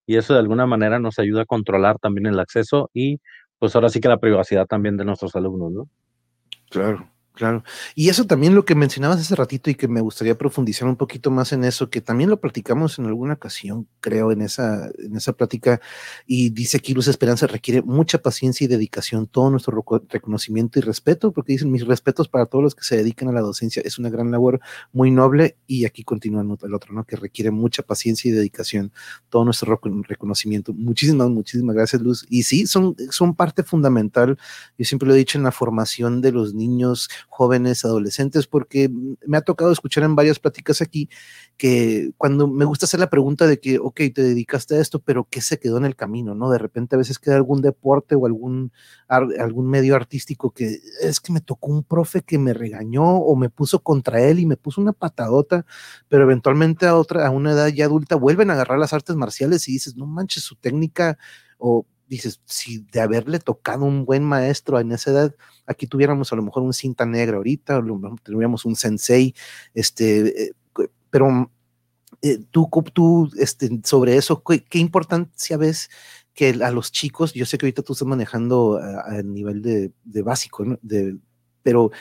[0.05, 3.19] Y eso de alguna manera nos ayuda a controlar también el acceso y
[3.59, 5.89] pues ahora sí que la privacidad también de nuestros alumnos, ¿no?
[6.69, 7.09] Claro.
[7.35, 7.65] Claro.
[7.95, 11.31] Y eso también lo que mencionabas hace ratito y que me gustaría profundizar un poquito
[11.31, 15.33] más en eso, que también lo platicamos en alguna ocasión, creo, en esa, en esa
[15.33, 15.81] plática.
[16.25, 21.33] Y dice aquí Luz Esperanza requiere mucha paciencia y dedicación, todo nuestro reconocimiento y respeto,
[21.33, 23.81] porque dicen mis respetos para todos los que se dedican a la docencia.
[23.83, 24.61] Es una gran labor
[24.93, 25.57] muy noble.
[25.67, 27.03] Y aquí continúa el otro, ¿no?
[27.03, 28.93] Que requiere mucha paciencia y dedicación,
[29.27, 30.71] todo nuestro reconocimiento.
[30.73, 32.25] Muchísimas, muchísimas gracias, Luz.
[32.29, 34.37] Y sí, son, son parte fundamental.
[34.77, 38.89] Yo siempre lo he dicho en la formación de los niños jóvenes, adolescentes, porque
[39.25, 41.09] me ha tocado escuchar en varias pláticas aquí
[41.57, 45.27] que cuando me gusta hacer la pregunta de que, ok, te dedicaste a esto, pero
[45.29, 46.35] ¿qué se quedó en el camino?
[46.35, 46.49] ¿No?
[46.49, 48.71] De repente a veces queda algún deporte o algún,
[49.07, 53.49] algún medio artístico que es que me tocó un profe que me regañó o me
[53.49, 55.65] puso contra él y me puso una patadota,
[56.07, 59.67] pero eventualmente a otra, a una edad ya adulta, vuelven a agarrar las artes marciales
[59.67, 61.17] y dices, no manches, su técnica
[61.57, 66.35] o dices, si de haberle tocado un buen maestro en esa edad, aquí tuviéramos a
[66.35, 69.33] lo mejor un cinta negra ahorita, o tuviéramos un sensei,
[69.73, 70.55] este, eh,
[71.09, 71.51] pero
[72.21, 75.89] eh, tú, tú este, sobre eso, ¿qué, importancia ves
[76.33, 80.65] que a los chicos, yo sé que ahorita tú estás manejando a, nivel de, básico,
[80.81, 81.17] de,
[81.63, 81.91] pero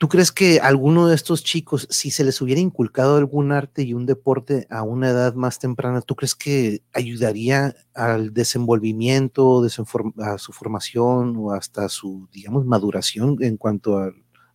[0.00, 3.92] ¿Tú crees que alguno de estos chicos, si se les hubiera inculcado algún arte y
[3.92, 10.52] un deporte a una edad más temprana, ¿tú crees que ayudaría al desenvolvimiento, a su
[10.54, 14.10] formación o hasta su, digamos, maduración en cuanto a,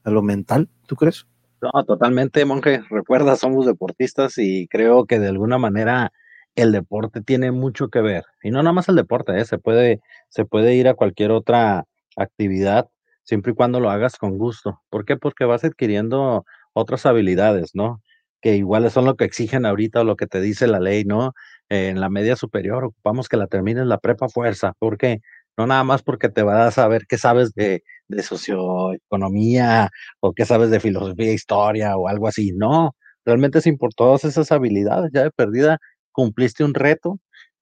[0.05, 0.67] lo mental?
[0.87, 1.27] ¿Tú crees?
[1.61, 2.81] No, totalmente, monje.
[2.89, 6.11] Recuerda, somos deportistas y creo que de alguna manera
[6.55, 8.25] el deporte tiene mucho que ver.
[8.41, 9.45] Y no nada más el deporte, ¿eh?
[9.45, 11.85] se, puede, se puede ir a cualquier otra
[12.17, 12.89] actividad
[13.25, 14.81] siempre y cuando lo hagas con gusto.
[14.89, 15.17] ¿Por qué?
[15.17, 18.01] Porque vas adquiriendo otras habilidades, ¿no?
[18.41, 21.33] Que iguales son lo que exigen ahorita o lo que te dice la ley, ¿no?
[21.69, 24.73] en la media superior ocupamos que la termines la prepa fuerza.
[24.79, 25.19] ¿Por qué?
[25.57, 30.45] No nada más porque te vas a saber qué sabes de, de socioeconomía o qué
[30.45, 32.51] sabes de filosofía, historia o algo así.
[32.53, 35.79] No, realmente sin por todas esas habilidades, ya de perdida,
[36.11, 37.19] cumpliste un reto,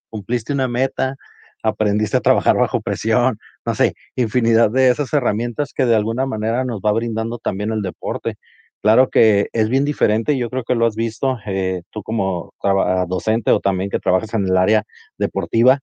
[0.10, 1.16] cumpliste una meta,
[1.64, 6.66] aprendiste a trabajar bajo presión, no sé, infinidad de esas herramientas que de alguna manera
[6.66, 8.36] nos va brindando también el deporte.
[8.82, 12.54] Claro que es bien diferente, yo creo que lo has visto eh, tú como
[13.08, 14.84] docente o también que trabajas en el área
[15.18, 15.80] deportiva,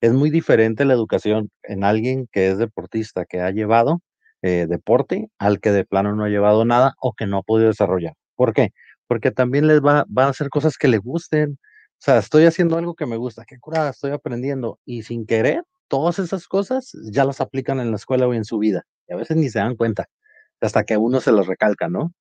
[0.00, 4.00] es muy diferente la educación en alguien que es deportista, que ha llevado
[4.42, 7.68] eh, deporte, al que de plano no ha llevado nada o que no ha podido
[7.68, 8.14] desarrollar.
[8.36, 8.70] ¿Por qué?
[9.08, 12.94] Porque también les va, a hacer cosas que le gusten, o sea, estoy haciendo algo
[12.94, 17.40] que me gusta, qué curada, estoy aprendiendo y sin querer, todas esas cosas ya las
[17.40, 20.06] aplican en la escuela o en su vida y a veces ni se dan cuenta
[20.60, 22.12] hasta que uno se los recalca, ¿no?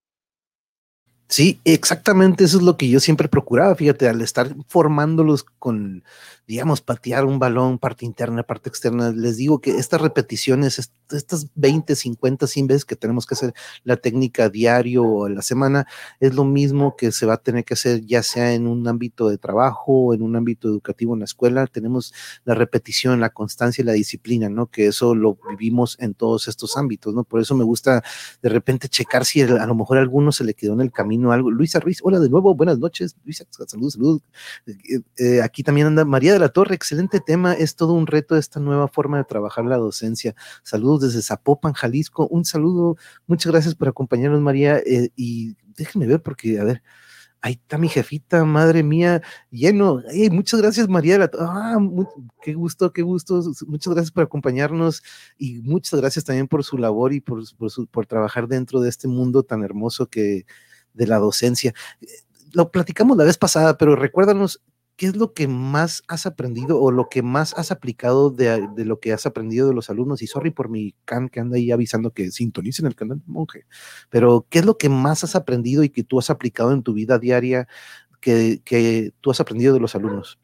[1.30, 6.06] Sí, exactamente eso es lo que yo siempre procuraba, fíjate, al estar formándolos con,
[6.48, 10.80] digamos, patear un balón, parte interna, parte externa, les digo que estas repeticiones,
[11.12, 15.42] estas 20, 50, 100 veces que tenemos que hacer la técnica diario o a la
[15.42, 15.86] semana,
[16.22, 19.28] es lo mismo que se va a tener que hacer ya sea en un ámbito
[19.28, 22.13] de trabajo en un ámbito educativo en la escuela, tenemos
[22.46, 24.68] la repetición, la constancia y la disciplina, ¿no?
[24.68, 27.26] Que eso lo vivimos en todos estos ámbitos, ¿no?
[27.26, 28.02] Por eso me gusta
[28.42, 31.16] de repente checar si a lo mejor a alguno se le quedó en el camino
[31.25, 31.51] algo.
[31.51, 34.21] Luisa Ruiz, hola de nuevo, buenas noches, Luisa, saludos, saludos.
[34.65, 37.53] Eh, eh, aquí también anda María de la Torre, excelente tema.
[37.53, 40.36] Es todo un reto esta nueva forma de trabajar la docencia.
[40.63, 42.27] Saludos desde Zapopan, Jalisco.
[42.27, 42.97] Un saludo.
[43.27, 44.77] Muchas gracias por acompañarnos, María.
[44.77, 46.84] Eh, y déjenme ver porque, a ver,
[47.41, 50.01] ahí está mi jefita, madre mía, lleno.
[50.32, 51.30] muchas gracias, María.
[51.39, 51.77] Ah,
[52.41, 53.41] qué gusto, qué gusto.
[53.67, 55.03] Muchas gracias por acompañarnos
[55.38, 57.43] y muchas gracias también por su labor y por,
[57.91, 60.45] por trabajar dentro de este mundo tan hermoso que
[60.93, 61.73] de la docencia.
[62.54, 64.62] Lo platicamos la vez pasada, pero recuérdanos
[64.97, 69.00] ¿qué es lo que más has aprendido o lo que más has aplicado de, lo
[69.00, 70.21] que has aprendido de los alumnos?
[70.21, 73.65] Y sorry por mi can que anda ahí avisando que sintonicen el canal monje,
[74.10, 76.93] pero ¿qué es lo que más has aprendido y que tú has aplicado en tu
[76.93, 77.67] vida diaria
[78.19, 80.39] que, que tú has aprendido de los alumnos?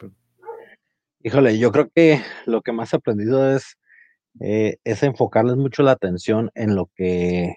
[1.22, 3.76] Híjole, yo creo que lo que más he aprendido es,
[4.40, 7.54] eh, es enfocarles mucho la atención en lo que,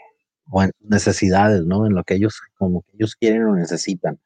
[0.50, 1.86] o en necesidades, ¿no?
[1.86, 4.20] En lo que ellos, como ellos quieren o necesitan.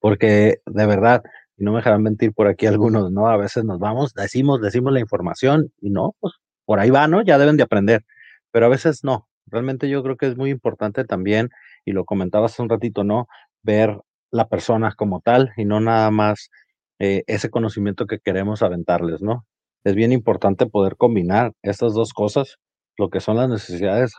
[0.00, 1.22] Porque de verdad,
[1.56, 3.28] no me dejarán mentir por aquí algunos, ¿no?
[3.28, 7.22] A veces nos vamos, decimos, decimos la información y no, pues por ahí va, ¿no?
[7.22, 8.04] Ya deben de aprender,
[8.50, 9.28] pero a veces no.
[9.46, 11.50] Realmente yo creo que es muy importante también,
[11.84, 13.28] y lo comentabas hace un ratito, ¿no?
[13.62, 13.98] Ver
[14.30, 16.50] la persona como tal y no nada más
[16.98, 19.46] eh, ese conocimiento que queremos aventarles, ¿no?
[19.84, 22.58] Es bien importante poder combinar estas dos cosas,
[22.98, 24.14] lo que son las necesidades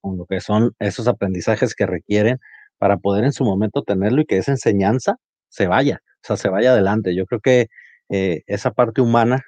[0.00, 2.38] con lo que son esos aprendizajes que requieren
[2.78, 5.16] para poder en su momento tenerlo y que esa enseñanza
[5.48, 7.14] se vaya o sea, se vaya adelante.
[7.14, 7.68] Yo creo que
[8.10, 9.42] eh, esa parte humana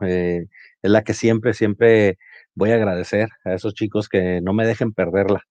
[0.00, 0.46] eh,
[0.82, 2.18] es la que siempre, siempre
[2.54, 5.42] voy a agradecer a esos chicos que no me dejen perderla,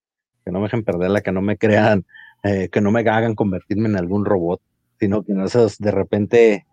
[0.45, 2.05] que no me dejen perderla, que no me crean,
[2.43, 4.61] eh, que no me hagan convertirme en algún robot,
[4.99, 6.65] sino que esos, de repente,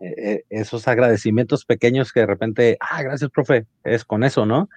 [0.49, 4.67] esos agradecimientos pequeños que de repente, ah, gracias, profe, es con eso, ¿no?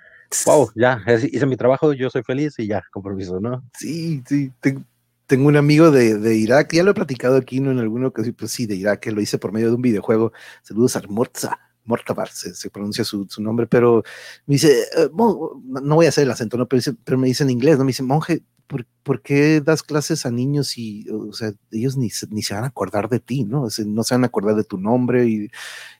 [0.44, 3.64] Wow, ya, hice mi trabajo, yo soy feliz y ya, compromiso, ¿no?
[3.78, 4.52] Sí, sí,
[5.28, 7.70] tengo un amigo de, Irak, ya lo he platicado aquí ¿no?
[7.70, 10.32] en alguna ocasión, pues sí, de Irak, lo hice por medio de un videojuego.
[10.62, 14.02] Saludos a Morza, Mortabar, se, pronuncia su, nombre, pero
[14.46, 16.66] me dice, eh, no voy a hacer el acento, ¿no?
[16.66, 17.84] pero, me dice en inglés, ¿no?
[17.84, 18.42] Me dice, monje,
[19.02, 22.68] ¿por, qué das clases a niños y, o sea, ellos ni, ni se van a
[22.68, 23.66] acordar de ti, ¿no?
[23.86, 25.50] no se van a acordar de tu nombre y,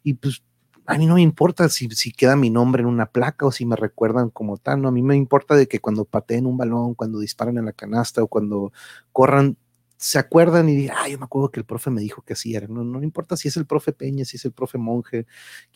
[0.03, 0.43] y pues
[0.89, 3.67] a mí no me importa si, si, queda mi nombre en una placa o si
[3.67, 6.95] me recuerdan como tal, no, a mí me importa de que cuando pateen un balón,
[6.95, 8.73] cuando disparan en la canasta o cuando
[9.13, 9.59] corran,
[9.99, 12.55] se acuerdan y digan, ah, yo me acuerdo que el profe me dijo que así
[12.55, 15.27] era, no, no importa si es el profe Peña, si es el profe Monje,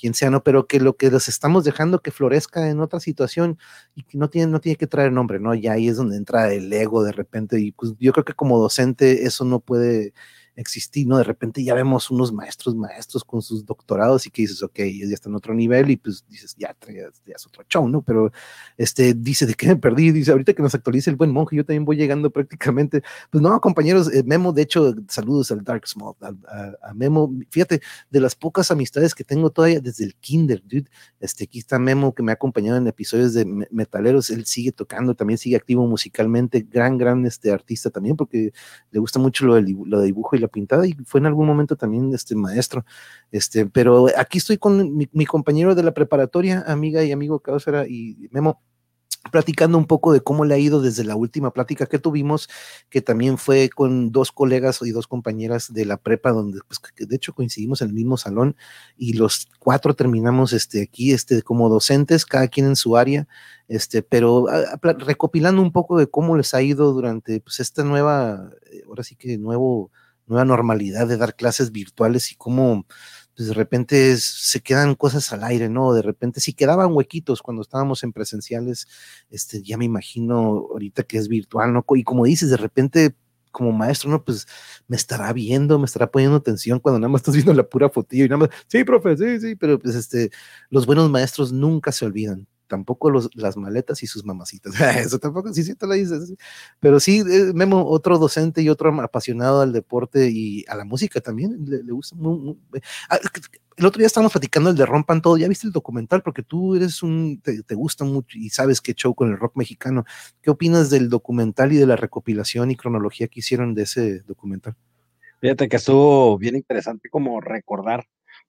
[0.01, 3.59] quien sea, no, pero que lo que les estamos dejando que florezca en otra situación
[3.95, 5.55] y que no tiene, no tiene que traer nombre, ¿no?
[5.55, 8.59] Y ahí es donde entra el ego de repente y pues yo creo que como
[8.59, 10.15] docente eso no puede
[10.55, 11.17] existir, ¿no?
[11.17, 15.15] De repente ya vemos unos maestros, maestros con sus doctorados y que dices, ok, ya
[15.15, 18.03] está en otro nivel y pues dices, ya, ya, es otro show, ¿no?
[18.03, 18.31] Pero
[18.77, 20.11] este dice, ¿de qué me perdí?
[20.13, 23.03] Dice, ahorita que nos actualice el buen monje, yo también voy llegando prácticamente.
[23.31, 28.21] Pues no, compañeros, eh, Memo, de hecho, saludos al Dark Small, a, Memo, fíjate, de
[28.21, 32.23] las pocas amistades que tengo todavía desde el kinder, dude, este, aquí está Memo que
[32.23, 36.99] me ha acompañado en episodios de Metaleros, él sigue tocando, también sigue activo musicalmente, gran,
[36.99, 38.53] gran este artista también, porque
[38.91, 41.47] le gusta mucho lo de, lo de dibujo y la pintada y fue en algún
[41.47, 42.85] momento también este maestro.
[43.31, 48.29] Este, pero aquí estoy con mi, compañero de la preparatoria, amiga y amigo Cáusara y
[48.31, 48.61] Memo
[49.31, 52.49] platicando un poco de cómo le ha ido desde la última plática que tuvimos,
[52.91, 57.17] que también fue con dos colegas y dos compañeras de la prepa, donde pues, de
[57.17, 58.57] hecho coincidimos en el mismo salón
[58.97, 63.29] y los cuatro terminamos este, aquí este, como docentes, cada quien en su área,
[63.69, 64.47] este, pero
[64.99, 69.15] recopilando un poco de cómo les ha ido durante pues, esta nueva, eh, ahora sí
[69.15, 69.93] que nuevo
[70.33, 72.87] nueva normalidad de dar clases virtuales y cómo
[73.35, 75.95] pues de repente se quedan cosas al aire, ¿no?
[75.95, 78.89] De repente si quedaban huequitos cuando estábamos en presenciales,
[79.31, 81.85] este, ya me imagino ahorita que es virtual, ¿no?
[81.95, 83.15] Y como dices, de repente
[83.53, 84.25] como maestro, ¿no?
[84.25, 84.47] Pues
[84.89, 88.25] me estará viendo, me estará poniendo atención cuando nada más estás viendo la pura fotillo
[88.25, 90.31] y nada más, sí, profe, sí, sí, pero pues este,
[90.71, 94.73] los buenos maestros nunca se olvidan, tampoco los, las maletas y sus mamacitas.
[94.97, 96.33] Eso tampoco, sí, sí, te lo dices.
[96.81, 101.21] Pero sí, eh, Memo, otro docente y otro apasionado al deporte y a la música
[101.21, 102.57] también, le, gusta muy,
[103.11, 103.19] ah,
[103.77, 106.23] el otro día estábamos platicando el de Rompan Todo, ¿ya viste el documental?
[106.23, 110.07] Porque tú eres un, te, gusta mucho y sabes qué show con el rock mexicano.
[110.41, 114.77] ¿Qué opinas del documental y de la recopilación y cronología que hicieron de ese documental?
[115.41, 118.07] Fíjate que estuvo bien interesante como recordar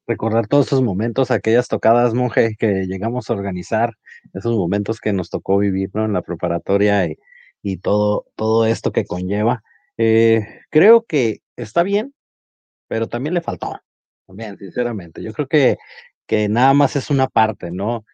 [0.07, 3.93] recordar todos esos momentos, aquellas tocadas, monje, que llegamos a organizar,
[4.33, 6.05] esos momentos que nos tocó vivir ¿no?
[6.05, 7.17] en la preparatoria y,
[7.61, 9.63] y todo, todo esto que conlleva.
[9.97, 12.13] Eh, creo que está bien,
[12.87, 13.79] pero también le faltó,
[14.27, 15.23] también, sinceramente.
[15.23, 15.77] Yo creo que,
[16.27, 18.05] que nada más es una parte, ¿no?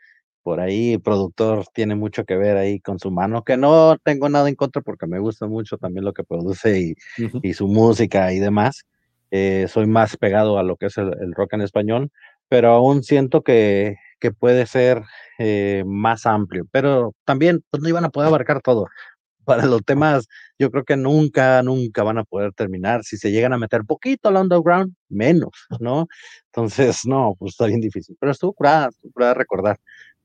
[0.43, 4.29] Por ahí el productor tiene mucho que ver ahí con su mano, que no tengo
[4.29, 6.95] nada en contra porque me gusta mucho también lo que produce y,
[7.43, 8.85] y su música y demás
[9.31, 12.11] eh, soy más pegado a lo que es el, rock en español,
[12.47, 15.03] pero aún siento que, que puede ser
[15.39, 18.87] eh, más amplio, pero también pues, no iban a poder abarcar todo.
[19.45, 20.27] Para los temas,
[20.59, 23.03] yo creo que nunca, nunca van a poder terminar.
[23.03, 26.07] Si se llegan a meter poquito al underground, menos, ¿no?
[26.47, 28.15] Entonces, no, pues está bien difícil.
[28.19, 29.79] Pero estuvo curada, estuvo curada recordar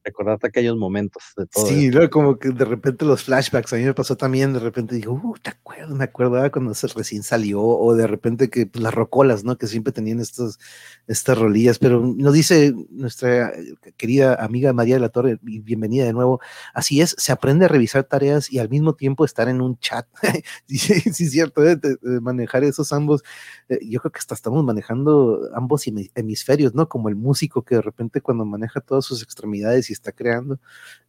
[0.05, 1.67] recordarte aquellos momentos de todo.
[1.67, 4.95] Sí, luego como que de repente los flashbacks, a mí me pasó también, de repente
[4.95, 8.67] digo, uh, te acuerdo, me acuerdo ah, cuando se recién salió, o de repente que
[8.67, 9.57] pues, las rocolas, ¿no?
[9.57, 10.59] Que siempre tenían estos,
[11.07, 13.53] estas rolillas, pero nos dice nuestra
[13.97, 16.40] querida amiga María de la Torre, bienvenida de nuevo,
[16.75, 20.07] así es, se aprende a revisar tareas y al mismo tiempo estar en un chat.
[20.69, 21.79] sí, sí, es cierto, ¿eh?
[22.21, 23.23] manejar esos ambos,
[23.69, 26.88] eh, yo creo que hasta estamos manejando ambos hemisferios, ¿no?
[26.88, 30.61] Como el músico que de repente cuando maneja todas sus extremidades y está creando.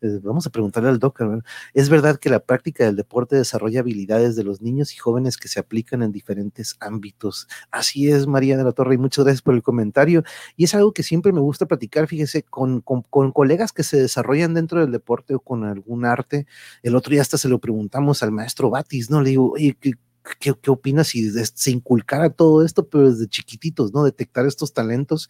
[0.02, 1.44] Eh, vamos a preguntarle al doctor.
[1.74, 5.48] ¿Es verdad que la práctica del deporte desarrolla habilidades de los niños y jóvenes que
[5.48, 7.48] se aplican en diferentes ámbitos?
[7.72, 10.24] Así es, María de la Torre, y muchas gracias por el comentario.
[10.56, 14.54] Y es algo que siempre me gusta platicar, fíjese, con, con, colegas que se desarrollan
[14.54, 16.48] dentro del deporte o con algún arte.
[16.84, 19.22] El otro día hasta se lo preguntamos al maestro Batis, ¿no?
[19.22, 19.94] Le digo, oye, ¿qué,
[20.40, 24.04] ¿Qué, ¿qué, opinas si se inculcara todo esto, pero desde chiquititos, ¿no?
[24.04, 25.30] Detectar estos talentos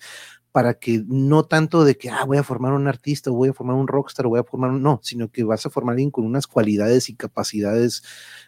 [0.55, 3.75] para que no tanto de que, ah, voy a formar un artista, voy a formar
[3.75, 6.47] un rockstar, voy a formar un, no, sino que vas a formar alguien con unas
[6.47, 8.03] cualidades y capacidades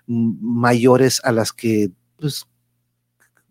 [0.05, 2.45] mayores a las que, pues,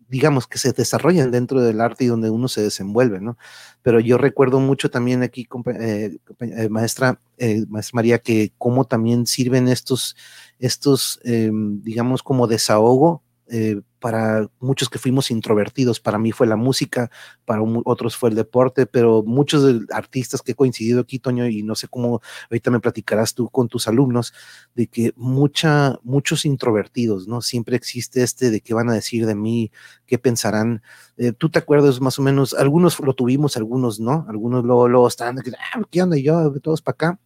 [0.09, 3.37] digamos, que se desarrollan dentro del arte y donde uno se desenvuelve, ¿no?
[3.83, 5.47] Pero yo recuerdo mucho también aquí,
[5.79, 10.15] eh, eh, maestra, eh, maestra María, que cómo también sirven estos,
[10.57, 16.55] estos, em, digamos, como desahogo eh, para muchos que fuimos introvertidos, para mí fue la
[16.55, 17.09] música,
[17.45, 21.63] para otros fue el deporte, pero muchos de artistas que he coincidido aquí, Toño, y
[21.63, 24.33] no sé cómo ahorita me platicarás tú con tus alumnos,
[24.75, 27.41] de que mucha, muchos introvertidos, ¿no?
[27.41, 29.71] Siempre existe este de qué van a decir de mí,
[30.05, 30.83] qué pensarán.
[31.17, 32.53] Eh, ¿Tú te acuerdas más o menos?
[32.53, 36.17] Algunos lo tuvimos, algunos no, algunos luego, luego están, ah, ¿qué onda?
[36.17, 37.19] yo, todos para acá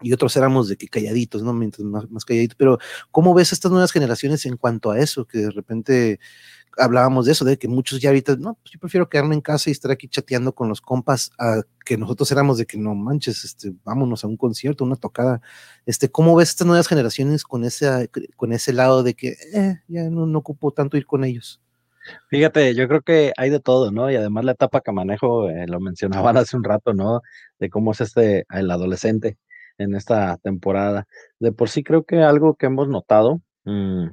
[0.00, 1.52] y otros éramos de que calladitos, ¿no?
[1.52, 2.56] Mientras más, más calladitos.
[2.56, 2.78] Pero,
[3.10, 5.26] ¿cómo ves estas nuevas generaciones en cuanto a eso?
[5.26, 6.20] Que de repente
[6.78, 9.70] hablábamos de eso, de que muchos ya ahorita, no, pues yo prefiero quedarme en casa
[9.70, 13.44] y estar aquí chateando con los compas, a que nosotros éramos de que no manches,
[13.44, 15.40] este, vámonos a un concierto, una tocada.
[15.86, 20.08] Este, ¿cómo ves estas nuevas generaciones con ese, con ese lado de que eh, ya
[20.10, 21.60] no, no ocupo tanto ir con ellos?
[22.28, 24.10] Fíjate, yo creo que hay de todo, ¿no?
[24.10, 27.20] Y además la etapa que manejo, eh, lo mencionaban hace un rato, ¿no?
[27.58, 29.38] De cómo es este, el adolescente
[29.80, 31.06] en esta temporada.
[31.40, 34.08] De por sí creo que algo que hemos notado mm,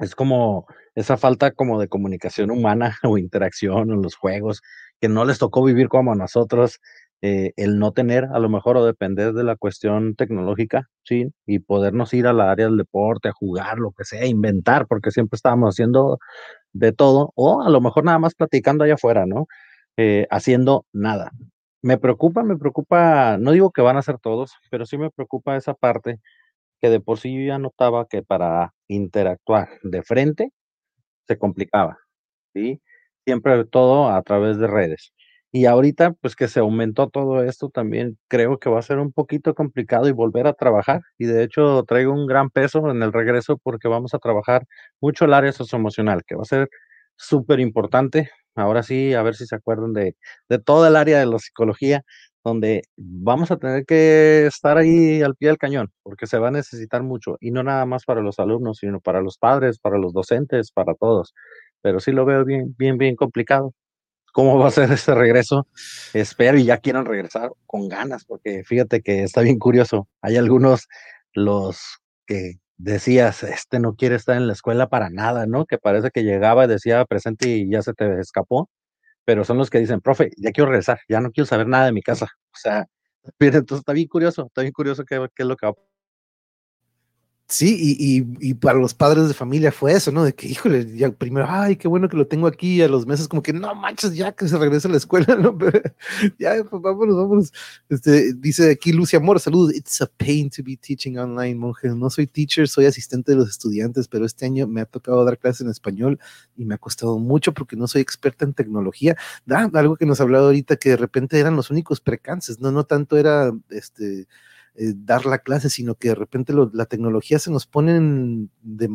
[0.00, 4.62] es como esa falta como de comunicación humana o interacción en los juegos,
[5.00, 6.80] que no les tocó vivir como a nosotros,
[7.22, 11.58] eh, el no tener a lo mejor o depender de la cuestión tecnológica, sí, y
[11.60, 15.36] podernos ir a la área del deporte, a jugar, lo que sea, inventar, porque siempre
[15.36, 16.18] estábamos haciendo
[16.72, 19.46] de todo, o a lo mejor nada más platicando allá afuera, ¿no?
[19.96, 21.32] Eh, haciendo nada
[21.82, 25.56] me preocupa, me preocupa, no digo que van a ser todos, pero sí me preocupa
[25.56, 26.18] esa parte
[26.80, 30.52] que de por sí ya notaba que para interactuar de frente
[31.28, 31.98] se complicaba,
[32.54, 32.80] ¿sí?
[33.26, 35.12] Siempre todo a través de redes.
[35.52, 39.12] Y ahorita, pues que se aumentó todo esto, también creo que va a ser un
[39.12, 41.02] poquito complicado y volver a trabajar.
[41.18, 44.64] Y de hecho traigo un gran peso en el regreso porque vamos a trabajar
[45.00, 46.68] mucho el área socioemocional, que va a ser
[47.16, 48.30] súper importante
[48.60, 50.16] Ahora sí, a ver si se acuerdan de,
[50.48, 52.02] de toda el área de la psicología,
[52.44, 56.50] donde vamos a tener que estar ahí al pie del cañón, porque se va a
[56.50, 60.12] necesitar mucho, y no nada más para los alumnos, sino para los padres, para los
[60.12, 61.34] docentes, para todos.
[61.82, 63.74] pero sí lo veo bien, bien, bien complicado.
[64.32, 65.66] ¿Cómo va a ser este regreso?
[66.14, 70.08] Espero y ya quieran regresar con ganas, porque fíjate que está bien curioso.
[70.22, 70.88] Hay algunos,
[71.34, 71.80] los
[72.26, 75.66] que decías, este no quiere estar en la escuela para nada, ¿no?
[75.66, 78.70] Que parece que llegaba decía presente y ya se te escapó,
[79.24, 81.92] pero son los que dicen, profe, ya quiero regresar, ya no quiero saber nada de
[81.92, 82.26] mi casa.
[82.54, 82.86] O sea,
[83.40, 85.76] entonces está bien curioso, está bien curioso qué, qué es lo que va a
[87.50, 90.22] Sí, y, y, para los padres de familia fue eso, ¿no?
[90.22, 93.26] De que, híjole, ya primero, ay, qué bueno que lo tengo aquí, a los meses
[93.26, 95.58] como que, no manches, ya que se regrese a la escuela, ¿no?
[96.38, 97.52] ya, pues vámonos, vámonos.
[97.88, 101.88] Este, dice aquí Lucia Amor, saludos, it's a pain to be teaching online, monje.
[101.88, 105.36] No soy teacher, soy asistente de los estudiantes, pero este año me ha tocado dar
[105.36, 106.20] clases en español
[106.56, 109.16] y me ha costado mucho porque no soy experta en tecnología.
[109.44, 112.70] Da, algo que nos ha hablado ahorita que de repente eran los únicos precances, no,
[112.70, 114.28] no tanto era, este,
[114.74, 118.88] eh, dar la clase, sino que de repente la tecnología se nos pone de,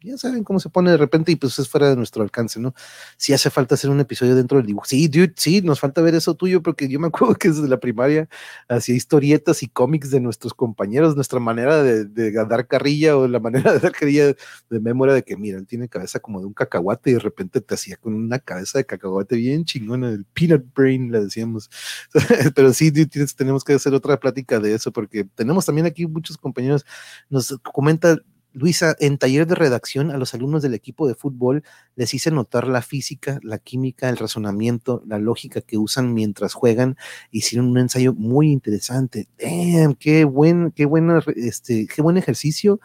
[0.00, 2.74] ya saben cómo se pone de repente y pues es fuera de nuestro alcance, ¿no?
[3.16, 4.86] Si hace falta hacer un episodio dentro del dibujo.
[4.86, 7.78] Sí, dude, sí, nos falta ver eso tuyo porque yo me acuerdo que desde la
[7.78, 8.28] primaria
[8.68, 13.72] hacía historietas y cómics de nuestros compañeros, nuestra manera de, dar carrilla o la manera
[13.72, 14.34] de dar carrilla
[14.70, 17.60] de memoria de que, mira, él tiene cabeza como de un cacahuate y de repente
[17.60, 21.70] te hacía con una cabeza de cacahuate bien chingona, el peanut brain, le decíamos.
[22.54, 26.36] Pero sí, dude, tenemos que hacer otra plática de eso porque tenemos también aquí muchos
[26.36, 26.84] compañeros,
[27.30, 28.18] nos comenta
[28.54, 31.64] Luisa, en taller de redacción a los alumnos del equipo de fútbol
[31.96, 36.96] les hice notar la física, la química, el razonamiento, la lógica que usan mientras juegan.
[37.32, 39.28] Hicieron un ensayo muy interesante.
[39.38, 42.80] Damn, qué buen, qué buena, este, qué buen ejercicio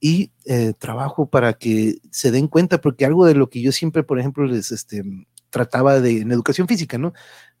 [0.00, 4.02] y eh, trabajo para que se den cuenta, porque algo de lo que yo siempre,
[4.02, 5.02] por ejemplo, les este,
[5.54, 7.12] trataba de en educación física, ¿no?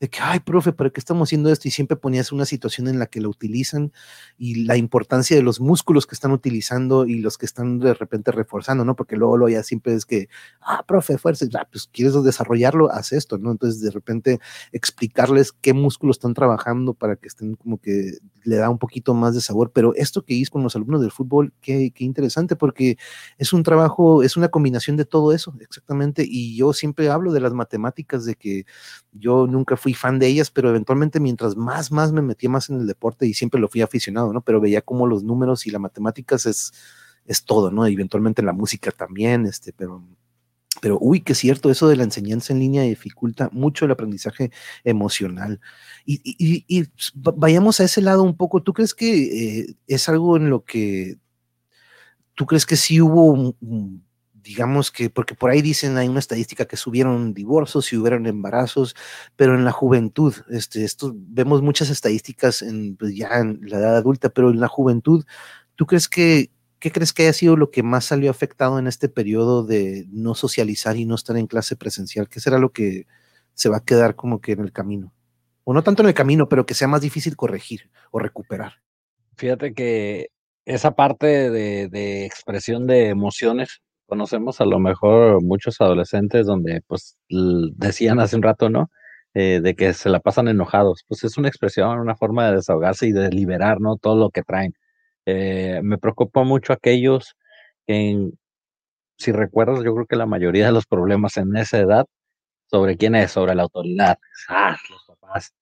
[0.04, 1.66] De que, ay, profe, ¿para qué estamos haciendo esto?
[1.66, 3.90] Y siempre ponías una situación en la que la utilizan
[4.36, 8.30] y la importancia de los músculos que están utilizando y los que están de repente
[8.30, 8.96] reforzando, ¿no?
[8.96, 10.28] Porque luego lo ya siempre es que,
[10.60, 13.50] ah, profe, fuerza, ah, pues quieres desarrollarlo, haz esto, ¿no?
[13.50, 14.40] Entonces, de repente,
[14.72, 19.34] explicarles qué músculos están trabajando para que estén como que le da un poquito más
[19.34, 19.72] de sabor.
[19.72, 22.98] Pero esto que hice con los alumnos del fútbol, qué, qué interesante, porque
[23.38, 26.26] es un trabajo, es una combinación de todo eso, exactamente.
[26.28, 28.66] Y yo siempre hablo de las matemáticas, de que
[29.12, 32.80] yo nunca fui fan de ellas, pero eventualmente mientras más, más me metía más en
[32.80, 34.42] el deporte y siempre lo fui aficionado, ¿no?
[34.42, 36.72] Pero veía como los números y las matemáticas es,
[37.24, 37.86] es todo, ¿no?
[37.86, 40.04] eventualmente la música también, este, pero,
[40.80, 44.50] pero uy, que cierto, eso de la enseñanza en línea dificulta mucho el aprendizaje
[44.84, 45.60] emocional.
[46.04, 46.20] Y,
[46.68, 50.64] y, vayamos a ese lado un poco, ¿tú crees que eh, es algo en lo
[50.64, 51.18] que,
[52.34, 54.04] tú crees que sí hubo un
[54.44, 58.94] digamos que, porque por ahí dicen, hay una estadística que subieron divorcios y hubieron embarazos,
[59.36, 63.96] pero en la juventud, este, esto, vemos muchas estadísticas en, pues, ya en la edad
[63.96, 65.24] adulta, pero en la juventud,
[65.76, 69.08] ¿tú crees que, qué crees que haya sido lo que más salió afectado en este
[69.08, 72.28] periodo de no socializar y no estar en clase presencial?
[72.28, 73.06] ¿Qué será lo que
[73.54, 75.14] se va a quedar como que en el camino?
[75.64, 78.74] O no tanto en el camino, pero que sea más difícil corregir o recuperar.
[79.36, 80.28] Fíjate que
[80.66, 87.16] esa parte de, de expresión de emociones conocemos a lo mejor muchos adolescentes donde, pues,
[87.28, 88.90] decían hace un rato, ¿no?
[89.34, 91.04] Eh, de que se la pasan enojados.
[91.08, 93.96] Pues es una expresión, una forma de desahogarse y de liberar, ¿no?
[93.96, 94.74] Todo lo que traen.
[95.26, 97.34] Eh, me preocupa mucho aquellos
[97.86, 98.30] que,
[99.18, 102.06] si recuerdas, yo creo que la mayoría de los problemas en esa edad,
[102.70, 103.32] ¿sobre quién es?
[103.32, 104.18] Sobre la autoridad.
[104.48, 105.52] Ah, los papás.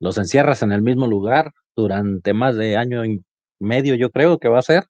[0.00, 3.22] Los encierras en el mismo lugar durante más de año y
[3.60, 4.84] medio, yo creo que va a ser,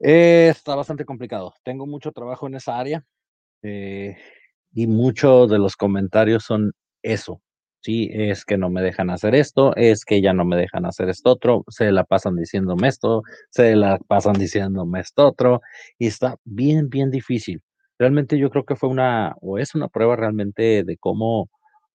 [0.00, 1.54] eh, está bastante complicado.
[1.62, 3.04] Tengo mucho trabajo en esa área
[3.62, 4.16] eh,
[4.72, 6.72] y muchos de los comentarios son
[7.02, 7.40] eso.
[7.82, 11.08] Sí, es que no me dejan hacer esto, es que ya no me dejan hacer
[11.08, 15.62] esto otro, se la pasan diciéndome esto, se la pasan diciéndome esto otro,
[15.98, 17.62] y está bien, bien difícil.
[17.98, 21.48] Realmente yo creo que fue una, o es una prueba realmente de cómo,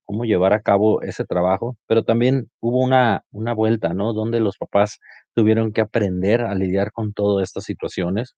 [0.06, 4.14] cómo llevar a cabo ese trabajo, pero también hubo una, una vuelta, ¿no?
[4.14, 4.99] Donde los papás
[5.36, 8.36] tuvieron que aprender a lidiar con todas estas situaciones.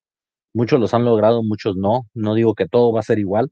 [0.53, 2.03] Muchos los han logrado, muchos no.
[2.13, 3.51] No digo que todo va a ser igual,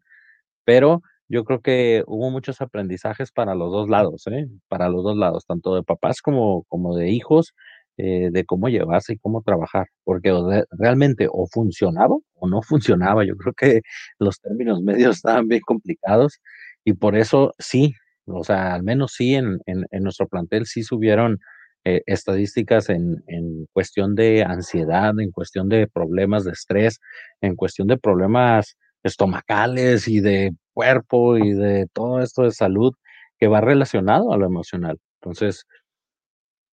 [0.65, 4.47] pero yo creo que hubo muchos aprendizajes para los dos lados, ¿eh?
[4.67, 7.53] para los dos lados, tanto de papás como, como de hijos,
[7.97, 10.31] eh, de cómo llevarse y cómo trabajar, porque
[10.71, 13.25] realmente o funcionaba o no funcionaba.
[13.25, 13.81] Yo creo que
[14.19, 16.39] los términos medios estaban bien complicados
[16.83, 17.93] y por eso sí,
[18.27, 21.39] o sea, al menos sí en, en, en nuestro plantel sí subieron
[21.87, 26.99] eh, estadísticas en, en, cuestión de ansiedad, en cuestión de problemas de estrés,
[27.41, 32.93] en cuestión de problemas estomacales y de cuerpo y de todo esto de salud
[33.37, 34.99] que va relacionado a lo emocional.
[35.21, 35.67] Entonces,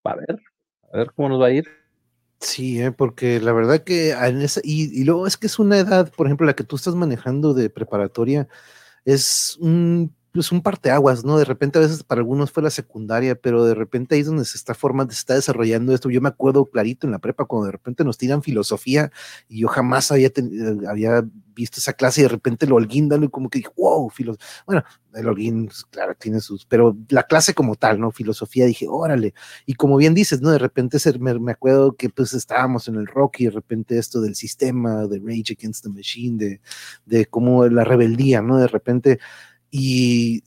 [0.05, 0.39] a ver,
[0.93, 1.67] a ver cómo nos va a ir.
[2.39, 2.93] Sí, ¿eh?
[2.93, 6.27] porque la verdad que en esa, y, y, luego es que es una edad, por
[6.27, 8.49] ejemplo, la que tú estás manejando de preparatoria,
[9.05, 11.39] es un pues un parteaguas, ¿no?
[11.39, 14.45] De repente a veces para algunos fue la secundaria, pero de repente ahí es donde
[14.45, 16.11] se está formando, se está desarrollando esto.
[16.11, 19.11] Yo me acuerdo clarito en la prepa cuando de repente nos tiran filosofía
[19.49, 20.31] y yo jamás había,
[20.89, 21.25] había
[21.55, 24.47] visto esa clase y de repente lo alguindan y como que dije, wow, filosofía.
[24.67, 28.13] Bueno, el Holguín, pues, claro, tiene sus, pero la clase como tal, ¿no?
[28.13, 29.35] Filosofía, dije, órale.
[29.67, 30.51] Y como bien dices, ¿no?
[30.51, 34.21] De repente me, me acuerdo que pues estábamos en el rock y de repente esto
[34.21, 36.61] del sistema, de Rage Against the Machine, de,
[37.05, 38.59] de cómo la rebeldía, ¿no?
[38.59, 39.19] De repente
[39.71, 40.43] y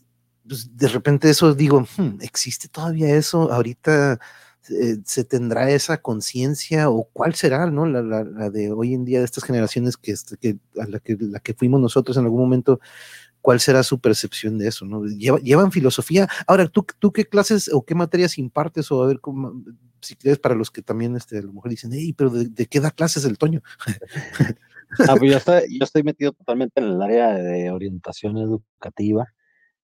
[0.47, 3.51] pues, de repente eso digo, hmm, ¿existe todavía eso?
[3.51, 4.19] Ahorita
[4.69, 7.85] eh, se tendrá esa conciencia o cuál será, ¿no?
[7.85, 11.17] La, la, de hoy en día de estas generaciones que, este, que, a la que,
[11.19, 12.79] la que fuimos nosotros en algún momento,
[13.41, 15.05] ¿cuál será su percepción de eso, ¿no?
[15.05, 16.29] Llevan, filosofía.
[16.47, 19.63] Ahora, ¿tú, ¿tú qué clases o qué materias impartes o a ver cómo,
[20.01, 22.65] si quieres para los que también este, a lo mejor dicen, hey, pero ¿de, de
[22.67, 23.61] qué da clases el Toño?
[25.07, 29.27] Ah, pues yo, estoy, yo estoy metido totalmente en el área de orientación educativa,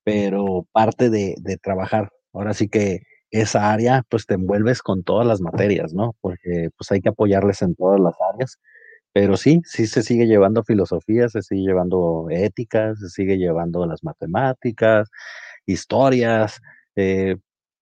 [0.03, 2.11] pero parte de, de trabajar.
[2.33, 3.01] Ahora sí que
[3.31, 6.15] esa área, pues te envuelves con todas las materias, ¿no?
[6.21, 8.57] Porque pues hay que apoyarles en todas las áreas.
[9.13, 14.03] Pero sí, sí se sigue llevando filosofía, se sigue llevando ética, se sigue llevando las
[14.03, 15.09] matemáticas,
[15.65, 16.61] historias.
[16.95, 17.37] Eh,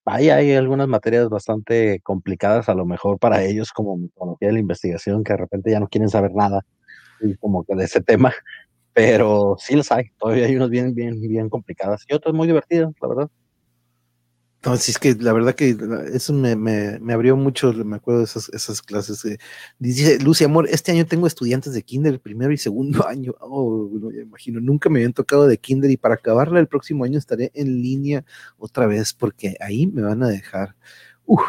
[0.06, 4.60] hay, hay algunas materias bastante complicadas a lo mejor para ellos, como metodología de la
[4.60, 6.66] investigación, que de repente ya no quieren saber nada
[7.40, 8.34] como que de ese tema,
[8.94, 12.94] pero sí los hay, todavía hay unos bien, bien, bien complicadas y otros muy divertidos,
[13.02, 13.30] la verdad.
[14.66, 15.78] No, sí, es que la verdad que
[16.14, 19.24] eso me, me, abrió mucho, me acuerdo de esas, clases.
[19.78, 23.34] Dice Lucy Amor, este año tengo estudiantes de kinder, primero y segundo año.
[23.40, 27.04] Oh, no, ya imagino, nunca me habían tocado de kinder y para acabarla el próximo
[27.06, 28.26] año estaré en línea
[28.58, 30.76] otra vez porque ahí me van a dejar.
[31.26, 31.44] Uf,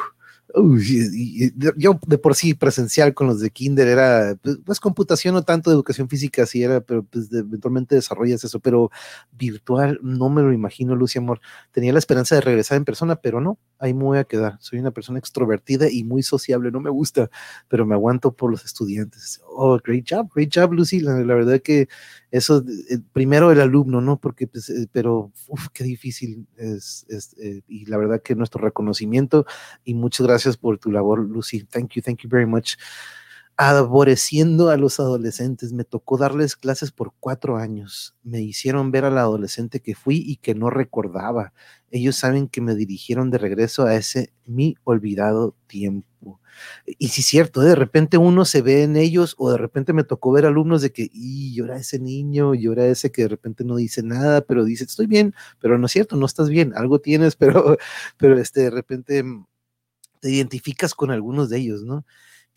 [0.55, 5.43] Uy, yo de por sí presencial con los de Kinder era, pues, pues computación no
[5.43, 8.91] tanto de educación física, sí era, pero pues eventualmente desarrollas eso, pero
[9.33, 11.41] virtual no me lo imagino, Lucy Amor.
[11.71, 14.57] Tenía la esperanza de regresar en persona, pero no, ahí me voy a quedar.
[14.61, 17.29] Soy una persona extrovertida y muy sociable, no me gusta,
[17.69, 19.43] pero me aguanto por los estudiantes.
[19.51, 21.01] Oh, great job, great job, Lucy.
[21.01, 21.89] La, la verdad que
[22.31, 24.19] eso, eh, primero el alumno, ¿no?
[24.19, 28.61] Porque, pues, eh, pero, uf, qué difícil es, es eh, y la verdad que nuestro
[28.61, 29.47] reconocimiento
[29.85, 31.65] y muchas gracias por tu labor, Lucy.
[31.65, 32.77] Thank you, thank you very much.
[33.61, 38.15] Aborreciendo a los adolescentes, me tocó darles clases por cuatro años.
[38.23, 41.53] Me hicieron ver al adolescente que fui y que no recordaba.
[41.91, 46.41] Ellos saben que me dirigieron de regreso a ese mi olvidado tiempo.
[46.87, 50.31] Y es cierto, de repente uno se ve en ellos o de repente me tocó
[50.31, 54.05] ver alumnos de que, y llora ese niño, llora ese que de repente no dice
[54.05, 57.77] nada, pero dice, estoy bien, pero no es cierto, no estás bien, algo tienes, pero,
[58.19, 59.25] pero este, de repente
[60.21, 62.05] te identificas con algunos de ellos, ¿no?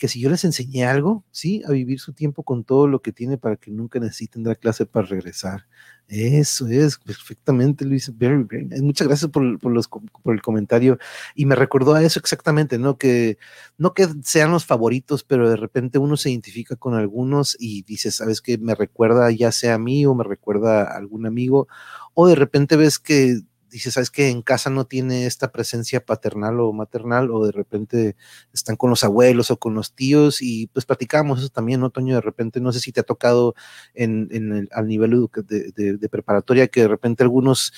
[0.02, 3.12] Que si yo les enseñé algo, sí, a vivir su tiempo con todo lo que
[3.12, 5.68] tiene para que nunca necesiten clase para regresar.
[6.08, 8.12] Eso es, perfectamente, Luis.
[8.18, 9.80] Very, very Muchas gracias por, por,
[10.24, 10.98] por, el comentario.
[11.36, 12.98] Y me recordó a eso exactamente, ¿no?
[12.98, 13.38] Que
[13.78, 18.10] no que sean los favoritos, pero de repente uno se identifica con algunos y dice,
[18.10, 18.58] ¿sabes qué?
[18.58, 21.68] Me recuerda ya sea a mí o me recuerda a algún amigo.
[22.16, 23.42] O de repente ves que
[23.72, 28.16] dice, ¿sabes que En casa no tiene esta presencia paternal o maternal, o de repente
[28.54, 32.16] están con los abuelos o con los tíos, y pues platicamos eso también, ¿no, Toño?
[32.16, 33.56] De repente, no sé si te ha tocado
[33.94, 37.74] en, en el, al nivel de, preparatoria que de repente algunos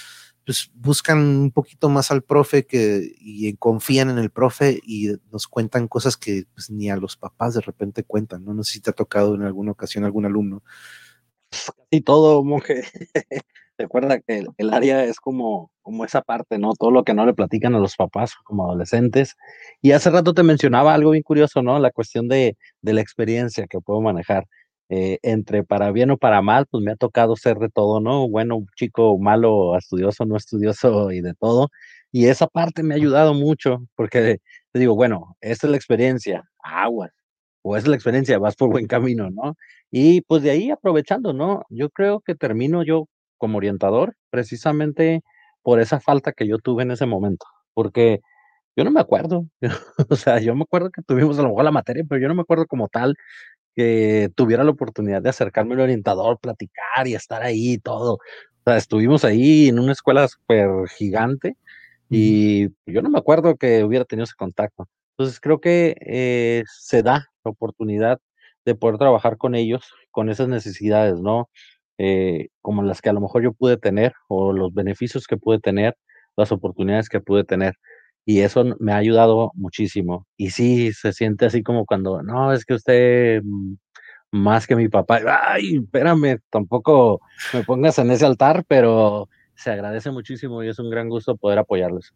[0.45, 5.47] pues buscan un poquito más al profe que, y confían en el profe y nos
[5.47, 8.53] cuentan cosas que pues, ni a los papás de repente cuentan, ¿no?
[8.53, 10.61] No sé si te ha tocado en alguna ocasión algún alumno.
[11.51, 12.83] Casi todo, monje.
[13.77, 16.73] Recuerda que el, el, área es como, como esa parte, ¿no?
[16.73, 19.35] Todo lo que no le platican a los papás como adolescentes.
[19.81, 21.79] Y hace rato te mencionaba algo bien curioso, ¿no?
[21.79, 24.45] La cuestión de, de la experiencia que puedo manejar.
[24.89, 28.29] Eh, entre para bien o para mal, pues me ha tocado ser de todo, ¿no?
[28.29, 31.69] Bueno, chico, malo, estudioso, no estudioso y de todo.
[32.11, 34.39] Y esa parte me ha ayudado mucho, porque
[34.71, 37.11] te digo, bueno, esta es la experiencia, aguas,
[37.63, 39.55] o es la experiencia, vas por buen camino, ¿no?
[39.89, 41.63] Y pues de ahí aprovechando, ¿no?
[41.69, 43.07] Yo creo que termino yo
[43.43, 45.21] como orientador precisamente
[45.63, 48.21] por esa falta que yo tuve en ese momento, porque
[48.77, 49.45] yo no me acuerdo,
[50.09, 52.35] o sea, yo me acuerdo que tuvimos a lo mejor la materia, pero yo no
[52.35, 53.17] me acuerdo como tal
[53.75, 58.13] que tuviera la oportunidad de acercarme al orientador, platicar y estar ahí y todo.
[58.13, 58.19] O
[58.65, 61.57] sea, estuvimos ahí en una escuela súper gigante
[62.09, 64.87] y yo no me acuerdo que hubiera tenido ese contacto.
[65.17, 68.21] Entonces creo que eh, se da la oportunidad
[68.63, 71.49] de poder trabajar con ellos, con esas necesidades, ¿no?
[71.97, 75.59] Eh, como las que a lo mejor yo pude tener o los beneficios que pude
[75.59, 75.95] tener,
[76.37, 77.75] las oportunidades que pude tener.
[78.25, 80.27] y eso me ha ayudado muchísimo.
[80.37, 83.75] Y sí, se siente así como cuando, no, es que usted mm,
[84.31, 87.21] más que mi papá, ay, espérame, tampoco
[87.53, 91.59] me pongas en ese altar, pero se agradece muchísimo y es un gran gusto poder
[91.59, 92.13] apoyarles.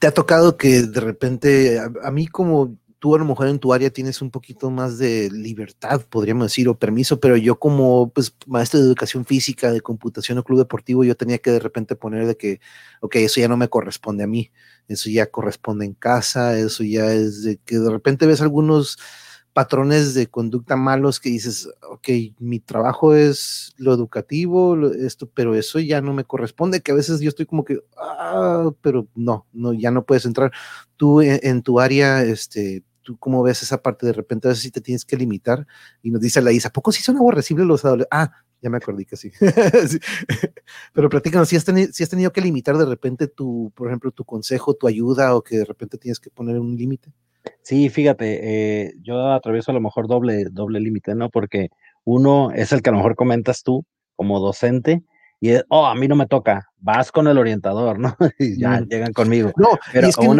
[0.00, 3.72] ¿Te ha tocado que de repente, a, mí como tú a lo mejor en tu
[3.72, 8.36] área tienes un poquito más de libertad, podríamos decir, o permiso, pero yo como pues,
[8.46, 12.26] maestro de educación física, de computación o club deportivo, yo tenía que de repente poner
[12.26, 12.60] de que,
[13.00, 14.52] ok, eso ya no me corresponde a mí,
[14.86, 18.98] eso ya corresponde en casa, eso ya es de que de repente ves algunos
[19.52, 25.80] patrones de conducta malos que dices, ok, mi trabajo es lo educativo, esto, pero eso
[25.80, 29.72] ya no me corresponde, que a veces yo estoy como que, ah, pero no, no,
[29.72, 30.52] ya no puedes entrar.
[30.96, 34.06] Tú en, tu área, este, ¿tú cómo ves esa parte?
[34.06, 35.66] De repente a veces sí te tienes que limitar
[36.00, 38.16] y nos dice la Isa, ¿a poco sí son aborrecibles los adolescentes?
[38.16, 38.30] Ah,
[38.62, 39.32] ya me acordé que sí.
[40.92, 44.12] Pero platícanos, si has, tenido, si has tenido que limitar de repente tu, por ejemplo,
[44.12, 47.12] tu consejo, tu ayuda o que de repente tienes que poner un límite.
[47.62, 51.30] Sí, fíjate, eh, yo atravieso a lo mejor doble, doble límite, ¿no?
[51.30, 51.70] Porque
[52.04, 53.84] uno es el que a lo mejor comentas tú
[54.14, 55.02] como docente
[55.42, 58.16] y es, oh, a mí no me toca, vas con el orientador, ¿no?
[58.38, 59.52] y ya llegan conmigo.
[59.56, 60.34] No, pero es que no,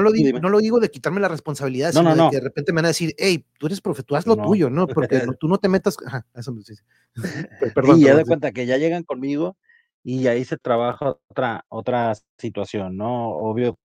[0.00, 2.76] lo digo, no, lo digo, de quitarme la responsabilidad, sino de que de repente me
[2.76, 4.86] van a decir, hey, tú eres profe, tú haz lo tuyo, ¿no?
[5.06, 6.82] Porque tú no te metas, ajá, eso me dice.
[7.74, 9.56] Perdón, y ya de cuenta que ya llegan conmigo
[10.02, 13.30] y ahí se trabaja otra, otra situación, ¿no?
[13.30, 13.78] Obvio,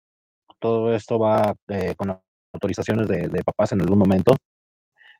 [0.59, 2.17] todo esto va eh, con
[2.53, 4.35] autorizaciones de, papás en algún momento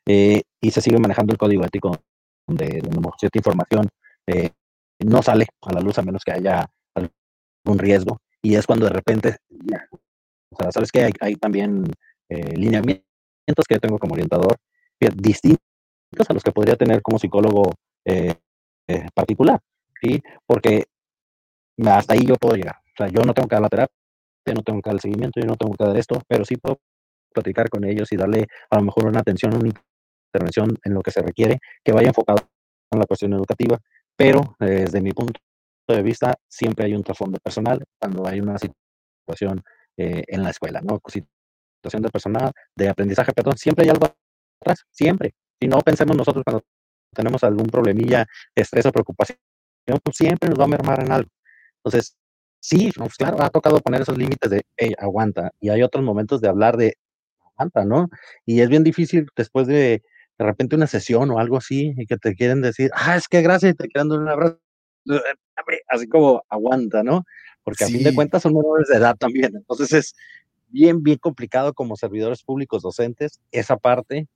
[0.06, 1.98] eh, y se sigue manejando el código ético
[2.48, 2.82] de,
[3.18, 3.88] cierta información
[4.28, 4.50] eh,
[5.00, 8.94] no sale a la luz a menos que haya algún riesgo y es cuando de
[8.94, 9.38] repente,
[10.72, 11.86] sabes que hay, también
[12.30, 13.04] eh, lineamientos
[13.68, 14.58] que yo tengo como orientador
[15.16, 15.60] distintos
[16.28, 17.72] a los que podría tener como psicólogo
[19.14, 19.60] particular,
[20.02, 20.22] ¿sí?
[20.46, 20.86] Porque
[21.86, 22.76] hasta ahí yo puedo llegar.
[22.78, 23.96] O sea, yo no tengo que dar la terapia,
[24.54, 26.80] no tengo que dar seguimiento, yo no tengo que esto, pero sí puedo
[27.34, 29.72] platicar con ellos y darle a lo mejor una atención, una
[30.34, 32.40] intervención en lo que se requiere, que vaya enfocado
[32.92, 33.80] en la cuestión educativa,
[34.20, 35.40] pero desde mi punto
[35.88, 39.64] de vista siempre hay un trasfondo personal cuando hay una situación
[39.96, 41.00] eh, en la escuela, ¿no?
[41.08, 44.08] Situación de personal, de aprendizaje, perdón, siempre hay algo
[44.62, 45.36] atrás, siempre.
[45.62, 46.64] Si no pensemos nosotros cuando
[47.16, 49.38] tenemos algún problemilla, estrés o preocupación,
[50.04, 51.30] pues siempre nos va a mermar en algo.
[51.78, 52.18] Entonces,
[52.60, 55.52] sí, pues claro, ha tocado poner esos límites de, hey, aguanta.
[55.62, 56.96] Y hay otros momentos de hablar de,
[57.86, 58.10] ¿no?
[58.46, 60.02] Y es bien difícil después de
[60.40, 63.42] de repente una sesión o algo así y que te quieren decir, ah, es que
[63.42, 64.58] gracias, y te quieren dar un abrazo,
[65.90, 67.26] así como aguanta, ¿no?
[67.62, 70.16] Porque a fin de cuentas son menores de edad también, entonces es
[70.70, 74.28] bien, bien complicado como servidores públicos docentes esa parte,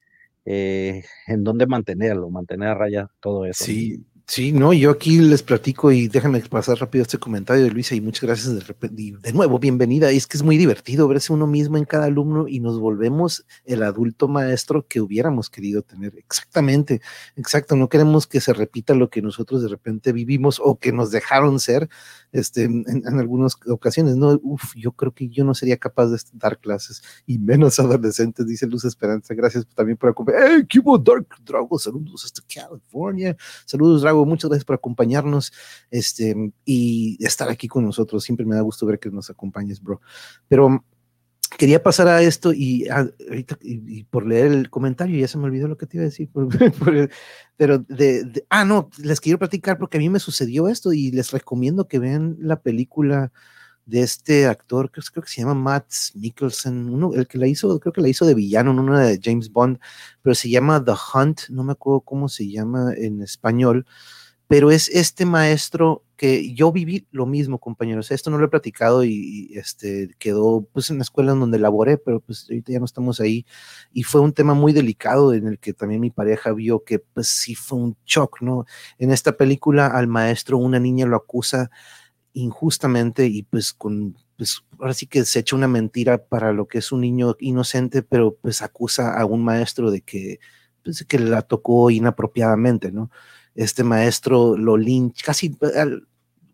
[0.45, 3.63] eh, en donde mantenerlo, mantener a raya todo eso.
[3.63, 7.93] Sí, Sí, no, yo aquí les platico y déjame pasar rápido este comentario de Luisa
[7.93, 10.09] y muchas gracias de, de nuevo, bienvenida.
[10.11, 13.83] es que es muy divertido verse uno mismo en cada alumno y nos volvemos el
[13.83, 16.15] adulto maestro que hubiéramos querido tener.
[16.17, 17.01] Exactamente,
[17.35, 17.75] exacto.
[17.75, 21.59] No queremos que se repita lo que nosotros de repente vivimos o que nos dejaron
[21.59, 21.89] ser
[22.31, 24.15] este, en, algunas ocasiones.
[24.15, 28.47] No, uf, yo creo que yo no sería capaz de dar clases y menos adolescentes,
[28.47, 29.33] dice Luz Esperanza.
[29.33, 30.43] Gracias también por acompañar.
[30.49, 31.77] ¡Hey, qué Dark Drago!
[31.77, 33.35] Saludos hasta California.
[33.65, 35.53] Saludos, Drago muchas gracias por acompañarnos
[35.91, 38.23] este, y estar aquí con nosotros.
[38.23, 40.01] Siempre me da gusto ver que nos acompañes, bro.
[40.47, 40.83] Pero
[41.57, 45.45] quería pasar a esto y ah, ahorita y, por leer el comentario ya se me
[45.45, 46.29] olvidó lo que te iba a decir.
[47.57, 51.31] pero de, ah, no, les quiero platicar porque a mí me sucedió esto y les
[51.31, 53.31] recomiendo que vean la película
[53.85, 58.01] de este actor, creo, que se llama Matt Mikkelsen, el que la hizo, creo que
[58.01, 59.79] la hizo de villano en una de James Bond,
[60.21, 63.85] pero se llama The Hunt, no me acuerdo cómo se llama en español,
[64.47, 68.11] pero es este maestro que yo viví lo mismo, compañeros.
[68.11, 71.97] Esto no lo he platicado y, este quedó pues en la escuela en donde laboré,
[71.97, 73.45] pero pues ahorita ya no estamos ahí.
[73.91, 77.27] Y fue un tema muy delicado en el que también mi pareja vio que pues
[77.27, 78.65] sí fue un shock, ¿no?
[78.99, 81.71] En esta película al maestro una niña lo acusa
[82.33, 86.79] injustamente y pues con, pues ahora sí que se echa una mentira para lo que
[86.79, 90.39] es un niño inocente, pero pues acusa a un maestro de que,
[90.83, 93.11] pues, que la tocó inapropiadamente, ¿no?
[93.55, 95.55] Este maestro lo lincha, casi,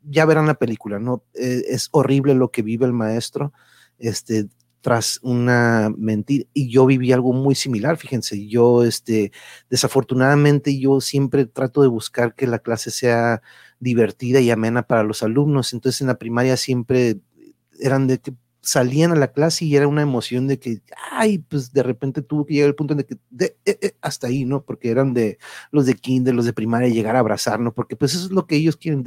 [0.03, 1.23] ya verán la película, ¿no?
[1.33, 3.53] Eh, es horrible lo que vive el maestro,
[3.99, 4.47] este,
[4.81, 6.45] tras una mentira.
[6.53, 9.31] Y yo viví algo muy similar, fíjense, yo, este,
[9.69, 13.41] desafortunadamente yo siempre trato de buscar que la clase sea
[13.79, 15.73] divertida y amena para los alumnos.
[15.73, 17.19] Entonces en la primaria siempre
[17.79, 21.71] eran de que salían a la clase y era una emoción de que, ay, pues
[21.71, 24.63] de repente tuvo que llegar el punto en de que, eh, eh, hasta ahí, ¿no?
[24.63, 25.37] Porque eran de
[25.71, 28.57] los de kinder, los de primaria, llegar a abrazarnos, porque pues eso es lo que
[28.57, 29.03] ellos quieren,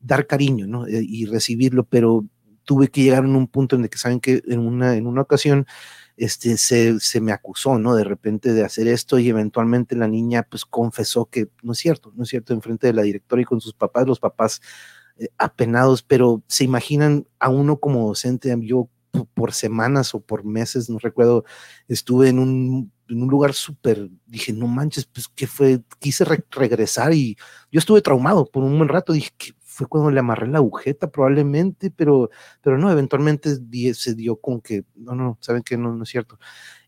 [0.00, 0.86] dar cariño, ¿no?
[0.86, 2.26] Eh, y recibirlo, pero
[2.64, 5.22] tuve que llegar en un punto en el que saben que en una, en una
[5.22, 5.66] ocasión
[6.16, 7.94] este, se, se, me acusó, ¿no?
[7.94, 12.12] De repente de hacer esto y eventualmente la niña pues confesó que no es cierto,
[12.14, 14.60] no es cierto, enfrente de la directora y con sus papás, los papás
[15.18, 18.88] eh, apenados, pero se imaginan a uno como docente, yo
[19.34, 21.44] por semanas o por meses, no recuerdo,
[21.88, 27.12] estuve en un, en un lugar súper, dije, no manches, pues qué fue, quise regresar
[27.12, 27.36] y
[27.70, 31.10] yo estuve traumado por un buen rato, dije, que fue cuando le amarré la agujeta
[31.10, 33.56] probablemente, pero, pero no, eventualmente
[33.94, 36.38] se dio con que, no, no, saben que no, no es cierto.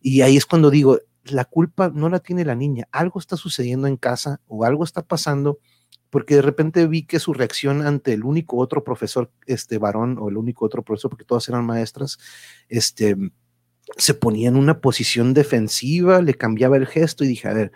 [0.00, 3.86] Y ahí es cuando digo, la culpa no la tiene la niña, algo está sucediendo
[3.86, 5.58] en casa o algo está pasando
[6.10, 10.28] porque de repente vi que su reacción ante el único otro profesor, este varón, o
[10.28, 12.18] el único otro profesor, porque todas eran maestras,
[12.68, 13.16] este,
[13.96, 17.72] se ponía en una posición defensiva, le cambiaba el gesto y dije, a ver,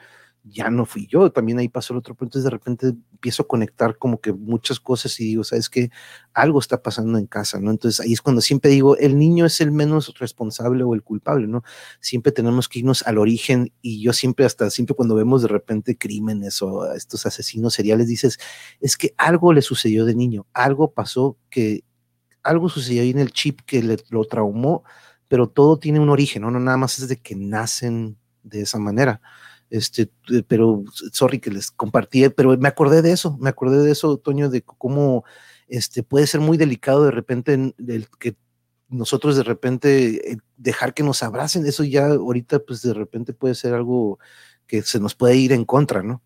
[0.51, 3.49] ya no fui yo, también ahí pasó el otro punto, entonces de repente empiezo a
[3.49, 5.91] conectar como que muchas cosas y digo, sabes que
[6.33, 7.71] algo está pasando en casa, ¿no?
[7.71, 11.47] Entonces ahí es cuando siempre digo, el niño es el menos responsable o el culpable,
[11.47, 11.63] ¿no?
[12.01, 15.97] Siempre tenemos que irnos al origen y yo siempre, hasta siempre cuando vemos de repente
[15.97, 18.39] crímenes o estos asesinos seriales, dices,
[18.81, 21.85] es que algo le sucedió de niño, algo pasó que,
[22.43, 24.85] algo sucedió ahí en el chip que le, lo traumó,
[25.29, 26.51] pero todo tiene un origen, ¿no?
[26.51, 29.21] No nada más es de que nacen de esa manera
[29.71, 30.11] este,
[30.47, 34.49] pero sorry que les compartí, pero me acordé de eso, me acordé de eso, Toño,
[34.49, 35.25] de cómo
[35.69, 38.37] este, puede ser muy delicado de repente el que
[38.89, 43.55] nosotros de repente eh, dejar que nos abracen, eso ya ahorita pues de repente puede
[43.55, 44.19] ser algo
[44.67, 46.23] que se nos puede ir en contra, ¿no?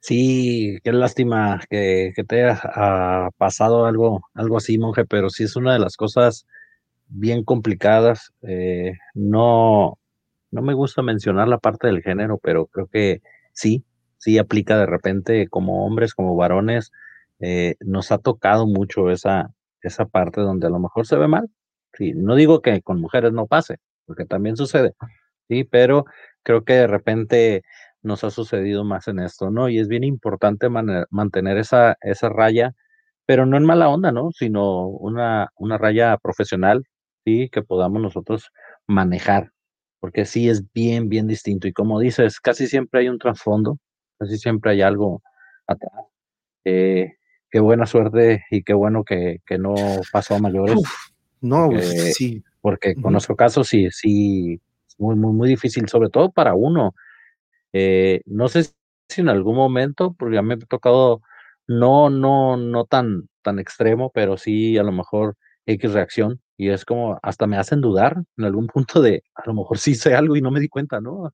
[0.00, 5.74] Sí, qué lástima que, te haya pasado algo, algo así, monje, pero sí es una
[5.74, 6.46] de las cosas
[7.06, 8.32] bien complicadas.
[8.42, 9.98] Eh, no,
[10.50, 13.22] no me gusta mencionar la parte del género, pero creo que
[13.52, 13.84] sí,
[14.18, 16.92] sí aplica de repente como hombres, como varones,
[17.40, 19.50] eh, nos ha tocado mucho esa,
[19.82, 21.48] esa parte donde a lo mejor se ve mal.
[21.94, 24.94] Sí, no digo que con mujeres no pase, porque también sucede,
[25.48, 26.04] sí, pero
[26.42, 27.62] creo que de repente
[28.02, 29.68] nos ha sucedido más en esto, ¿no?
[29.68, 32.74] Y es bien importante mantener esa, esa raya,
[33.26, 34.30] pero no en mala onda, ¿no?
[34.32, 36.84] Sino una, una raya profesional,
[37.24, 38.50] sí, que podamos nosotros
[38.86, 39.52] manejar,
[40.00, 41.68] porque sí es bien, bien distinto.
[41.68, 43.78] Y como dices, casi siempre hay un trasfondo,
[44.18, 45.22] casi siempre hay algo
[45.66, 45.92] atrás.
[46.64, 47.12] Eh,
[47.50, 49.74] qué buena suerte y qué bueno que, no
[50.10, 50.76] pasó a mayores.
[51.40, 52.42] no, pues, sí.
[52.62, 56.94] Porque conozco casos, sí, sí, es muy, muy, muy difícil, sobre todo para uno.
[57.72, 58.64] Eh, no sé
[59.08, 61.22] si en algún momento, porque ya me ha tocado,
[61.66, 65.36] no, no, no tan, tan extremo, pero sí a lo mejor
[65.66, 69.54] X reacción y es como, hasta me hacen dudar en algún punto de, a lo
[69.54, 71.32] mejor sí sé algo y no me di cuenta, ¿no?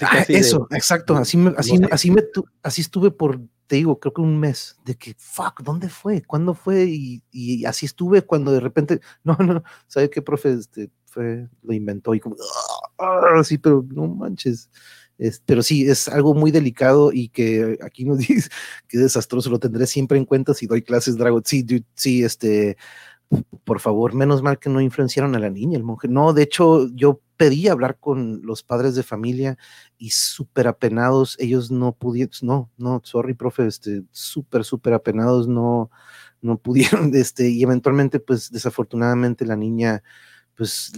[0.00, 2.22] Ah, eso, exacto, así, me, así, así, me,
[2.62, 6.22] así estuve por, te digo, creo que un mes, de que, fuck, ¿dónde fue?
[6.22, 6.84] ¿Cuándo fue?
[6.84, 10.54] Y, y así estuve cuando de repente, no, no, ¿sabe qué, profe?
[10.54, 12.34] Este, fue, lo inventó y como,
[12.98, 14.70] ah, sí, pero no manches.
[15.44, 18.48] pero sí, es algo muy delicado y que aquí nos dice
[18.88, 21.42] que desastroso, lo tendré siempre en cuenta si doy clases Dragon.
[21.44, 22.78] Sí, sí, este,
[23.64, 26.08] por favor, menos mal que no influenciaron a la niña, el monje.
[26.08, 29.58] No, de hecho, yo pedí hablar con los padres de familia
[29.98, 35.90] y súper apenados, ellos no pudieron, no, no, sorry, profe, este, súper, súper apenados, no,
[36.42, 40.02] no pudieron, este, y eventualmente, pues, desafortunadamente la niña,
[40.56, 40.92] pues,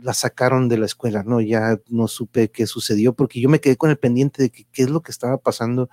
[0.00, 1.40] la, sacaron de la escuela, ¿no?
[1.40, 4.90] Ya no supe qué sucedió, porque yo me quedé con el pendiente de qué es
[4.90, 5.90] lo que estaba pasando,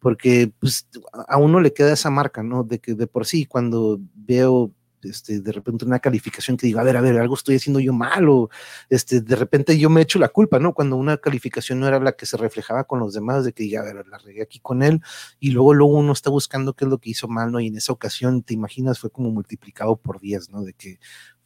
[0.00, 0.88] porque, pues,
[1.28, 2.64] a uno le queda esa marca, ¿no?
[2.64, 4.72] De que de por sí, cuando veo
[5.04, 7.92] este, de repente una calificación que diga, a ver, a ver, algo estoy haciendo yo
[7.92, 8.50] mal, o
[8.90, 10.74] este, de repente yo me echo la culpa, ¿no?
[10.74, 13.80] Cuando una calificación no era la que se reflejaba con los demás, de que ya,
[13.80, 15.00] a ver, la regué aquí con él,
[15.40, 17.60] y luego, luego uno está buscando qué es lo que hizo mal, ¿no?
[17.60, 20.62] Y en esa ocasión, te imaginas, fue como multiplicado por 10, ¿no?
[20.62, 20.98] De que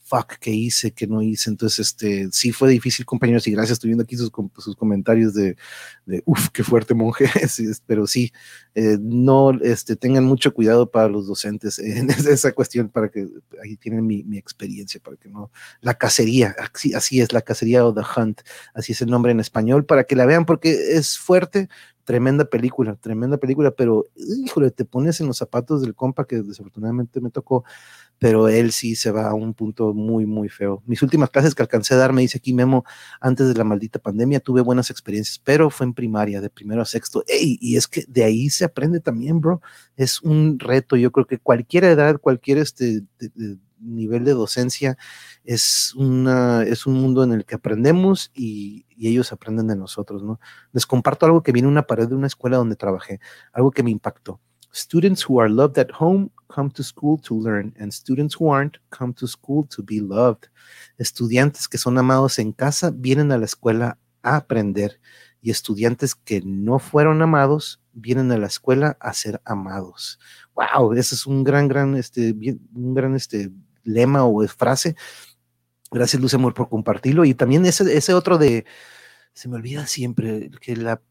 [0.06, 0.92] fuck, ¿qué hice?
[0.92, 1.50] ¿Qué no hice?
[1.50, 5.56] Entonces, este, sí fue difícil, compañeros, y gracias, estoy viendo aquí sus, sus comentarios de,
[6.06, 7.26] de uff, qué fuerte monje,
[7.86, 8.32] pero sí,
[8.76, 13.26] eh, no, este, tengan mucho cuidado para los docentes en esa cuestión, para que
[13.62, 15.50] ahí tienen mi, mi experiencia, para que no,
[15.80, 18.42] la cacería, así, así es, la cacería o the hunt,
[18.74, 21.68] así es el nombre en español, para que la vean, porque es fuerte,
[22.06, 27.20] tremenda película, tremenda película, pero híjole, te pones en los zapatos del compa que desafortunadamente
[27.20, 27.64] me tocó
[28.18, 30.82] pero él sí se va a un punto muy, muy feo.
[30.86, 32.84] Mis últimas clases que alcancé a dar, me dice aquí Memo,
[33.20, 36.84] antes de la maldita pandemia tuve buenas experiencias, pero fue en primaria, de primero a
[36.86, 37.24] sexto.
[37.28, 39.60] Y es que de ahí se aprende también, bro.
[39.96, 40.96] Es un reto.
[40.96, 43.02] Yo creo que cualquier edad, cualquier este,
[43.80, 44.96] nivel de docencia
[45.44, 50.22] es, una, es un mundo en el que aprendemos y, y, ellos aprenden de nosotros,
[50.22, 50.40] ¿no?
[50.72, 53.20] Les comparto algo que viene una pared de una escuela donde trabajé,
[53.52, 54.40] algo que me impactó
[54.76, 58.76] Students who are loved at home come to school to learn, and students who aren't
[58.90, 60.48] come to school to be loved.
[60.98, 65.00] Estudiantes que son amados en casa vienen a la escuela a aprender,
[65.40, 70.18] y estudiantes que no fueron amados vienen a la escuela a ser amados.
[70.54, 72.34] Wow, ese es un gran, gran, este,
[72.74, 73.50] un gran, este,
[73.82, 74.94] lema o frase.
[75.90, 77.24] Gracias, Luz Amor, por compartirlo.
[77.24, 78.66] Y también ese, ese otro de,
[79.36, 81.02] se me olvida siempre que la,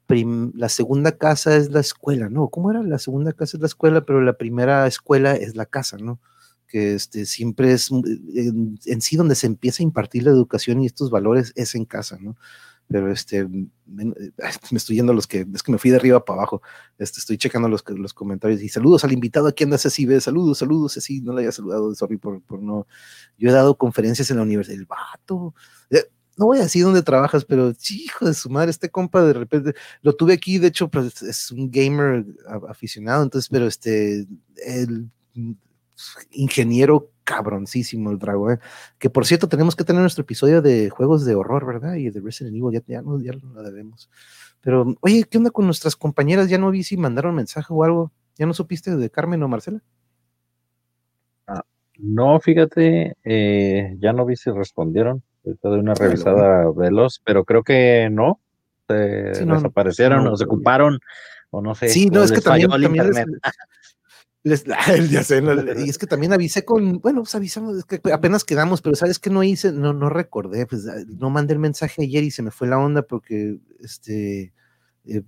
[0.56, 2.48] la segunda casa es la escuela, ¿no?
[2.48, 2.82] ¿Cómo era?
[2.82, 6.20] La segunda casa es la escuela, pero la primera escuela es la casa, ¿no?
[6.68, 10.88] Que este, siempre es en, en sí donde se empieza a impartir la educación y
[10.88, 12.36] estos valores es en casa, ¿no?
[12.88, 13.48] pero este,
[13.86, 14.14] me,
[14.72, 16.62] estoy yendo a los que, es que me fui de arriba para abajo,
[16.98, 20.60] este, estoy checando los, los comentarios y saludos al invitado, aquí anda Ceci, ve, saludos,
[20.60, 22.88] saludos, Ceci, no le haya saludado, sorry por, por no,
[23.38, 25.56] yo he dado conferencias en la universidad, el vato,
[25.90, 26.06] eh,
[26.38, 29.74] no voy a decir dónde trabajas, pero hijo de su madre, este compa de repente,
[30.02, 32.26] lo tuve aquí, de hecho, pues es un gamer
[32.70, 34.26] aficionado, entonces, pero este,
[34.66, 35.10] el
[36.32, 38.60] ingeniero cabroncísimo el Drago, ¿eh?
[39.00, 41.96] que por cierto tenemos que tener nuestro episodio de juegos de horror, ¿verdad?
[41.96, 44.10] Y de Resident Evil, ya, ya, no, ya lo debemos.
[44.62, 46.50] Pero, oye, ¿qué onda con nuestras compañeras?
[46.50, 48.12] Ya no vi si mandaron mensaje o algo.
[48.36, 49.82] ¿Ya no supiste de Carmen o Marcela?
[51.48, 51.64] Ah,
[51.98, 55.24] no, fíjate, eh, ya no vi si respondieron.
[55.46, 58.40] De una revisada veloz, pero creo que no.
[58.88, 61.00] Se desaparecieron o se ocuparon
[61.50, 61.90] o no sé.
[61.90, 63.12] Sí, no, es que también, también
[65.10, 65.42] ya sé,
[65.86, 69.18] y es que también avisé con, bueno, pues avisamos, es que apenas quedamos, pero sabes
[69.18, 72.44] que no hice, no, no recordé, pues ah, no mandé el mensaje ayer y se
[72.44, 74.54] me fue la onda porque, este,
[75.06, 75.24] eh,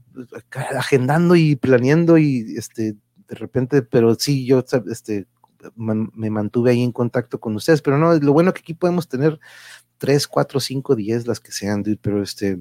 [0.52, 2.96] agendando y planeando y, este,
[3.28, 5.26] de repente, pero sí, yo, este,
[5.76, 9.40] me mantuve ahí en contacto con ustedes, pero no, lo bueno que aquí podemos tener
[9.98, 12.58] tres, cuatro, cinco, diez, las que sean, pero este,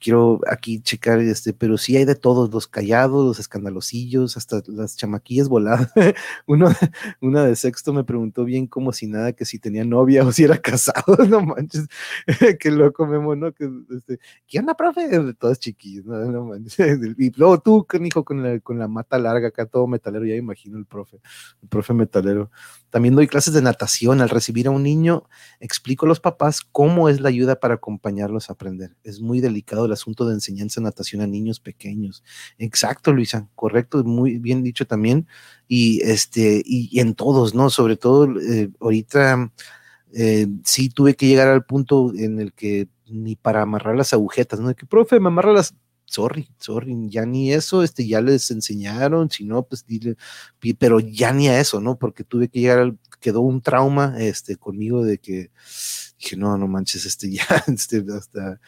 [0.00, 4.96] quiero aquí checar, este, pero sí hay de todos, los callados, los escandalosillos, hasta las
[4.96, 5.92] chamaquillas voladas.
[6.46, 6.70] Uno,
[7.20, 10.44] una de sexto me preguntó bien como si nada, que si tenía novia o si
[10.44, 11.86] era casado, no manches,
[12.60, 13.52] qué loco Memo, ¿no?
[13.52, 15.34] Que, este, ¿Qué onda, profe?
[15.34, 16.76] Todas chiquillas, no, no manches.
[17.18, 20.78] Y luego tú, hijo con la, con la mata larga acá, todo metalero, ya imagino
[20.78, 21.20] el profe,
[21.62, 22.50] el profe metalero.
[22.90, 24.20] También doy clases de natación.
[24.20, 25.24] Al recibir a un niño,
[25.60, 28.96] explico a los papás cómo es la ayuda para acompañarlos a aprender.
[29.04, 32.24] Es muy delicado el asunto de enseñanza natación a niños pequeños.
[32.58, 35.26] Exacto, Luisa, correcto, muy bien dicho también.
[35.68, 37.68] Y este, y, en todos, ¿no?
[37.68, 39.52] Sobre todo eh, ahorita
[40.14, 44.60] eh, sí tuve que llegar al punto en el que ni para amarrar las agujetas,
[44.60, 44.68] ¿no?
[44.68, 45.74] De que, profe, me amarra las
[46.06, 50.16] sorry, sorry, ya ni eso, este, ya les enseñaron, si no, pues dile,
[50.78, 51.98] pero ya ni a eso, ¿no?
[51.98, 55.50] Porque tuve que llegar, quedó un trauma, este, conmigo de que
[56.18, 58.60] dije, no, no manches, este, ya, este, hasta,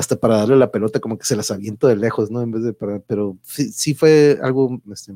[0.00, 2.40] hasta para darle la pelota, como que se las aviento de lejos, ¿no?
[2.42, 5.12] En vez de, para, pero sí, sí fue algo, este,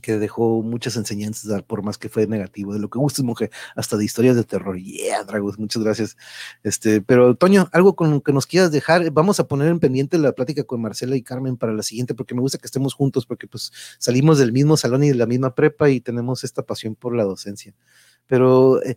[0.00, 3.98] que dejó muchas enseñanzas, por más que fue negativo, de lo que gustes, mujer, hasta
[3.98, 4.78] de historias de terror.
[4.78, 6.16] Yeah, Dragos, muchas gracias.
[6.62, 10.16] Este, pero Toño, algo con lo que nos quieras dejar, vamos a poner en pendiente
[10.16, 13.26] la plática con Marcela y Carmen para la siguiente, porque me gusta que estemos juntos,
[13.26, 16.94] porque pues salimos del mismo salón y de la misma prepa y tenemos esta pasión
[16.94, 17.74] por la docencia.
[18.26, 18.96] Pero, eh,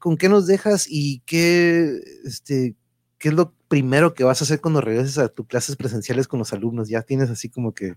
[0.00, 2.74] ¿con qué nos dejas y qué, este,
[3.20, 6.40] qué es lo primero que vas a hacer cuando regreses a tus clases presenciales con
[6.40, 6.88] los alumnos?
[6.88, 7.94] Ya tienes así como que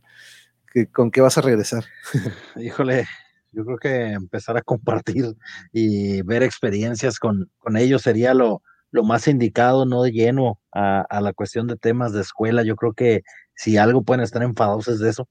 [0.92, 1.84] ¿Con qué vas a regresar?
[2.56, 3.06] Híjole,
[3.52, 5.36] yo creo que empezar a compartir
[5.72, 11.02] y ver experiencias con, con ellos sería lo, lo más indicado, no de lleno a,
[11.02, 12.64] a, la cuestión de temas de escuela.
[12.64, 13.22] Yo creo que
[13.54, 15.28] si algo pueden estar enfadosos es de eso,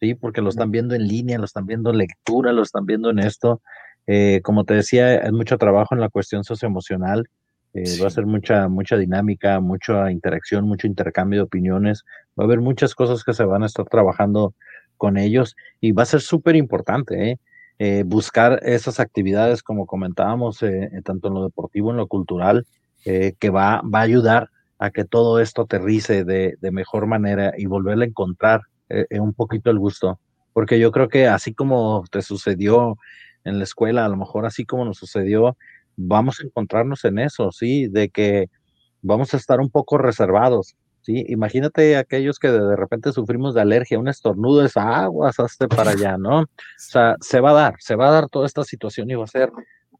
[0.00, 0.14] ¿sí?
[0.14, 3.18] Porque lo están viendo en línea, lo están viendo en lectura, lo están viendo en
[3.18, 3.60] esto.
[4.06, 7.28] Eh, como te decía, hay mucho trabajo en la cuestión socioemocional.
[7.74, 12.04] Eh, va a ser mucha, mucha dinámica, mucha interacción, mucho intercambio de opiniones.
[12.38, 14.54] Va a haber muchas cosas que se van a estar trabajando
[14.96, 17.38] con ellos y va a ser súper importante ¿eh?
[17.78, 18.02] ¿eh?
[18.04, 22.66] buscar esas actividades, como comentábamos, eh, tanto en lo deportivo, en lo cultural,
[23.04, 27.64] que va, va a ayudar a que todo esto aterrice de, de mejor manera y
[27.64, 28.62] volverle a encontrar
[29.10, 30.20] un poquito el gusto.
[30.52, 32.98] Porque yo creo que así como te sucedió
[33.44, 35.56] en la escuela, a lo mejor así como nos sucedió,
[35.98, 37.88] vamos a encontrarnos en eso, ¿sí?
[37.88, 38.46] De que
[39.02, 41.24] vamos a estar un poco reservados, ¿sí?
[41.28, 46.16] Imagínate aquellos que de, repente sufrimos de alergia, un estornudo es aguas, hazte para allá,
[46.16, 46.42] ¿no?
[46.42, 46.46] O
[46.76, 49.26] sea, se va a dar, se va a dar toda esta situación y va a
[49.26, 49.50] ser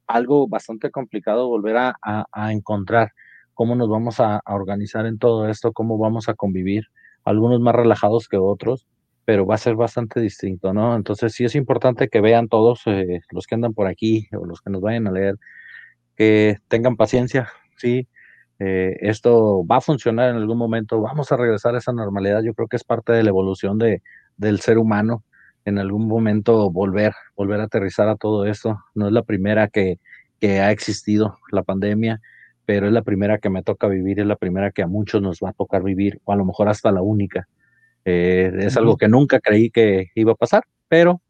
[0.06, 3.12] algo bastante complicado volver a, a, encontrar
[3.52, 6.84] cómo nos vamos a, organizar en todo esto, cómo vamos a convivir,
[7.24, 8.86] algunos más relajados que otros,
[9.24, 10.96] pero va a ser bastante distinto, ¿no?
[10.96, 14.62] Entonces sí es importante que vean todos eh, los que andan por aquí o los
[14.62, 15.34] que nos vayan a leer,
[16.18, 18.08] que tengan paciencia, sí,
[18.58, 22.54] eh, esto va a funcionar en algún momento, vamos a regresar a esa normalidad, yo
[22.54, 24.02] creo que es parte de la evolución de,
[24.36, 25.22] del ser humano,
[25.64, 28.78] en algún momento volver, volver a aterrizar a todo esto.
[28.94, 30.00] No es la primera que,
[30.40, 32.20] que ha existido la pandemia,
[32.64, 35.38] pero es la primera que me toca vivir, es la primera que a muchos nos
[35.38, 37.46] va a tocar vivir, o a lo mejor hasta la única.
[38.04, 41.20] Eh, es algo que nunca creí que iba a pasar, pero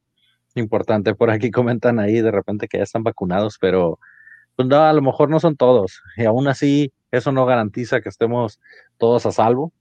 [0.55, 1.15] importante.
[1.15, 3.99] Por aquí comentan ahí de repente que ya están vacunados, pero
[4.59, 6.03] pues no, a lo mejor no son todos.
[6.17, 8.59] Y aún así, eso no garantiza que estemos
[8.97, 9.73] todos a salvo.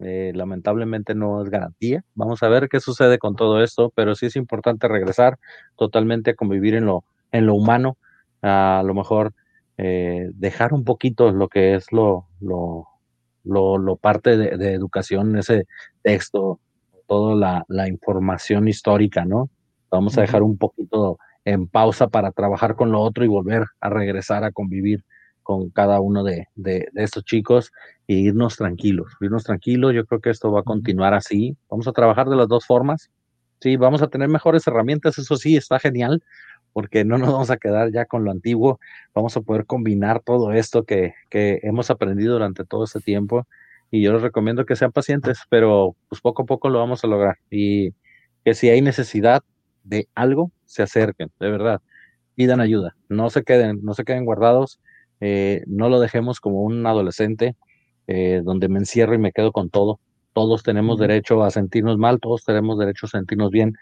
[0.00, 2.02] Eh, lamentablemente no es garantía.
[2.16, 5.38] Vamos a ver qué sucede con todo esto, pero sí es importante regresar
[5.76, 7.98] totalmente a convivir en lo, en lo humano,
[8.42, 9.32] a, lo mejor
[9.78, 12.88] eh, dejar un poquito lo que es lo, lo,
[13.44, 15.68] lo, parte de, educación, ese
[16.02, 16.58] texto,
[17.06, 19.50] toda la, la, información histórica, ¿no?
[19.88, 21.16] Vamos a dejar un poquito
[21.46, 25.04] en pausa para trabajar con lo otro y volver a regresar a convivir
[25.44, 27.70] con cada uno de, de, estos chicos
[28.08, 29.94] e irnos tranquilos, irnos tranquilos.
[29.94, 31.56] Yo creo que esto va a continuar así.
[31.70, 33.10] Vamos a trabajar de las dos formas.
[33.60, 36.20] Sí, vamos a tener mejores herramientas, eso sí, está genial,
[36.72, 38.80] porque no nos vamos a quedar ya con lo antiguo.
[39.14, 43.46] Vamos a poder combinar todo esto que, que hemos aprendido durante todo este tiempo.
[43.92, 47.06] Y yo les recomiendo que sean pacientes, pero pues poco a poco lo vamos a
[47.06, 47.38] lograr.
[47.50, 47.94] Y
[48.44, 49.44] que si hay necesidad
[49.86, 51.80] de algo, se acerquen, de verdad.
[52.34, 54.78] Pidan ayuda, no se queden, no se queden guardados
[55.20, 57.56] eh, no lo dejemos como un adolescente
[58.06, 60.00] eh, donde me encierro y me quedo con todo.
[60.32, 63.74] Todos tenemos derecho a sentirnos mal, todos tenemos derecho a sentirnos bien.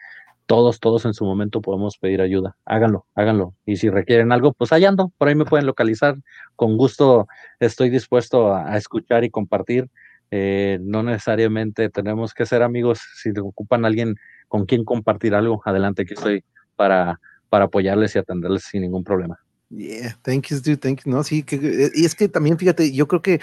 [0.47, 2.57] Todos, todos en su momento podemos pedir ayuda.
[2.67, 3.55] Háganlo, háganlo.
[3.65, 5.11] Y si requieren algo, pues allá ando.
[5.17, 6.17] Por ahí me pueden localizar.
[6.55, 7.27] Con gusto
[7.61, 9.91] estoy dispuesto a, escuchar y compartir.
[10.31, 13.01] Eh, no necesariamente tenemos que ser amigos.
[13.17, 14.17] Si ocupan alguien
[14.55, 16.45] con quien compartir algo, adelante que estoy
[16.77, 19.37] para, para apoyarles y atenderles sin ningún problema.
[19.69, 21.11] Yeah, thank you, dude, thank you.
[21.11, 23.41] No, sí, que, eh, y es que también, fíjate, yo creo que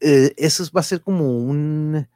[0.00, 2.06] eh, eso va a ser como un,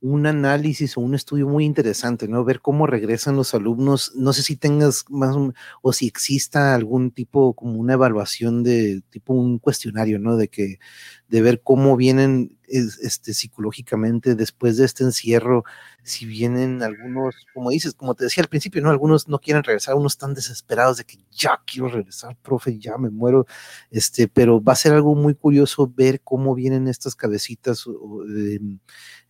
[0.00, 2.42] un análisis o un estudio muy interesante, ¿no?
[2.44, 4.10] Ver cómo regresan los alumnos.
[4.16, 5.36] No sé si tengas más
[5.80, 10.36] o si exista algún tipo, como una evaluación de tipo un cuestionario, ¿no?
[10.36, 10.80] De que,
[11.28, 15.64] de ver cómo vienen este, psicológicamente después de este encierro,
[16.02, 18.90] si vienen algunos, como dices, como te decía al principio, ¿no?
[18.90, 23.10] Algunos no quieren regresar, unos están desesperados de que ya quiero regresar, profe, ya me
[23.10, 23.46] muero,
[23.90, 27.84] este, pero va a ser algo muy curioso ver cómo vienen estas cabecitas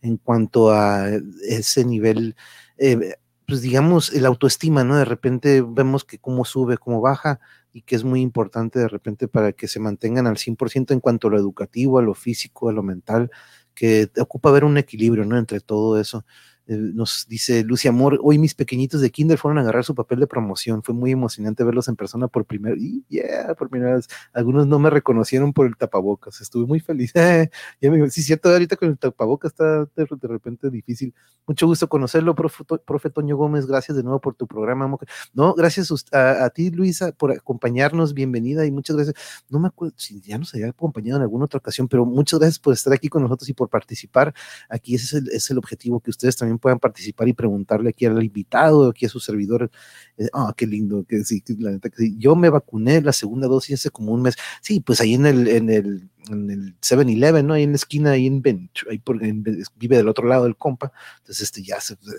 [0.01, 1.09] en cuanto a
[1.47, 2.35] ese nivel.
[2.77, 3.15] Eh,
[3.47, 4.95] pues digamos, el autoestima, ¿no?
[4.95, 7.41] De repente vemos que cómo sube, cómo baja,
[7.73, 11.27] y que es muy importante de repente para que se mantengan al 100% en cuanto
[11.27, 13.31] a lo educativo, a lo físico, a lo mental,
[13.73, 15.37] que ocupa ver un equilibrio, ¿no?
[15.37, 16.25] Entre todo eso.
[16.71, 20.21] Eh, nos dice Lucia Amor, hoy mis pequeñitos de kinder fueron a agarrar su papel
[20.21, 24.07] de promoción, fue muy emocionante verlos en persona por primera, y yeah, por primera vez,
[24.31, 27.11] algunos no me reconocieron por el tapabocas, estuve muy feliz,
[27.81, 31.13] ya me sí, cierto, ahorita con el tapabocas está de, repente difícil,
[31.45, 34.97] mucho gusto conocerlo, profe, Toño Gómez, gracias de nuevo por tu programa,
[35.33, 39.15] no, gracias a, ti Luisa por acompañarnos, bienvenida y muchas gracias,
[39.49, 42.59] no me acuerdo si ya nos había acompañado en alguna otra ocasión, pero muchas gracias
[42.59, 44.33] por estar aquí con nosotros y por participar,
[44.69, 48.05] aquí ese es el, es el objetivo, que ustedes también puedan participar y preguntarle aquí
[48.05, 49.69] al invitado, aquí a su servidor.
[50.17, 53.79] Eh, ah, qué lindo, que sí, la neta, que Yo me vacuné la segunda dosis
[53.79, 54.35] hace como un mes.
[54.61, 57.53] Sí, pues ahí en el, en el, en el 7-Eleven, ¿no?
[57.53, 58.41] Ahí en la esquina, ahí en,
[58.89, 60.91] ahí por, vive del otro lado del compa.
[61.17, 61.77] Entonces, este, ya,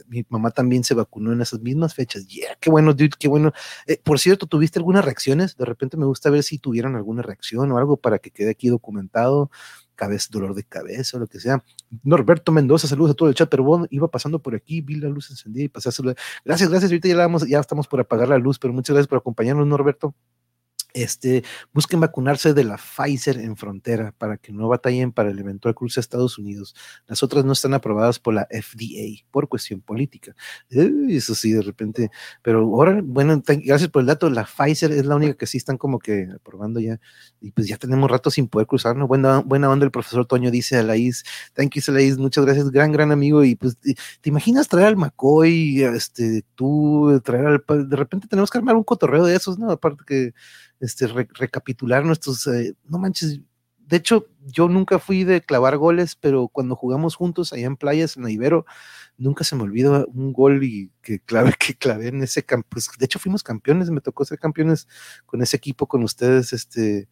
[0.09, 2.27] mi mamá también se vacunó en esas mismas fechas.
[2.27, 3.53] Yeah, qué bueno, dude, qué bueno.
[3.87, 5.57] Eh, por cierto, ¿tuviste algunas reacciones?
[5.57, 8.69] De repente me gusta ver si tuvieron alguna reacción o algo para que quede aquí
[8.69, 9.51] documentado
[9.95, 11.63] cabeza, dolor de cabeza o lo que sea.
[12.03, 15.31] Norberto Mendoza, saludos a todo el chat, pero iba pasando por aquí, vi la luz
[15.31, 16.17] encendida y pasé a saludar.
[16.45, 19.19] Gracias, gracias, ahorita ya, vamos, ya estamos por apagar la luz, pero muchas gracias por
[19.19, 20.15] acompañarnos, Norberto
[20.95, 25.75] este, busquen vacunarse de la Pfizer en frontera para que no batallen para el eventual
[25.75, 26.75] cruce a Estados Unidos.
[27.07, 30.35] Las otras no están aprobadas por la FDA por cuestión política.
[30.71, 32.11] eso sí, de repente,
[32.43, 35.79] pero ahora, bueno, gracias por el dato, la Pfizer es la única que sí están
[35.79, 37.01] como que aprobando ya,
[37.41, 39.07] y pues ya tenemos rato sin poder cruzar, ¿no?
[39.07, 41.25] Buena, buena onda el profesor Toño dice a Laís,
[41.55, 45.83] thank you Laís, muchas gracias, gran, gran amigo, y pues, ¿te imaginas traer al McCoy,
[45.83, 49.71] este, tú, traer al, de repente tenemos que armar un cotorreo de esos, ¿no?
[49.71, 50.33] Aparte que
[50.83, 53.41] este, recapitular nuestros, eh, no manches,
[53.79, 58.17] de hecho, yo nunca fui de clavar goles, pero cuando jugamos juntos allá en playas,
[58.17, 58.65] en Ibero,
[59.19, 62.69] nunca se me olvida un gol y que clave, que clavé en ese campo.
[62.71, 64.89] Pues, de hecho, fuimos campeones, me tocó ser campeones
[65.27, 67.09] con ese equipo, con ustedes, este,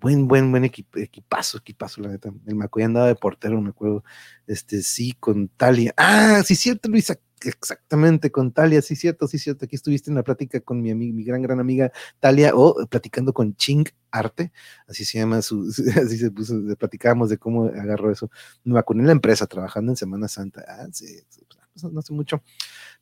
[0.00, 2.30] buen, buen, buen equipazo, equipazo, la neta.
[2.46, 4.04] El Macoy andaba de portero, me acuerdo.
[4.46, 5.94] Este, sí, con Talia.
[5.96, 10.22] Ah, sí, cierto, Luisa, exactamente con Talia, sí cierto, sí cierto, aquí estuviste en la
[10.22, 14.52] plática con mi, mi gran, gran amiga Talia, o platicando con Ching Arte,
[14.86, 15.62] así se llama, su,
[16.02, 18.30] así se puso, platicábamos de cómo agarró eso.
[18.64, 21.06] Me vacuné en la empresa trabajando en Semana Santa, ah, sí,
[21.80, 22.42] pues, no hace mucho.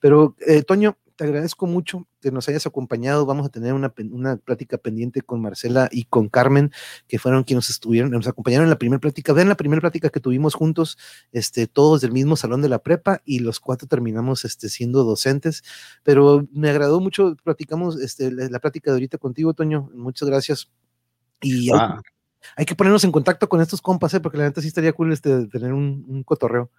[0.01, 3.27] Pero, eh, Toño, te agradezco mucho que nos hayas acompañado.
[3.27, 6.71] Vamos a tener una, una, plática pendiente con Marcela y con Carmen,
[7.09, 9.33] que fueron quienes estuvieron, nos acompañaron en la primera plática.
[9.33, 10.99] Vean la primera plática que tuvimos juntos,
[11.33, 15.65] este, todos del mismo salón de la prepa y los cuatro terminamos este, siendo docentes.
[16.03, 19.91] Pero me agradó mucho, platicamos este, la, plática de ahorita contigo, Toño.
[19.95, 20.71] Muchas gracias.
[21.41, 22.03] Y ah.
[22.57, 24.21] hay, que ponernos en contacto con estos compas, ¿eh?
[24.21, 26.71] porque la neta sí estaría cool este, tener un, un cotorreo.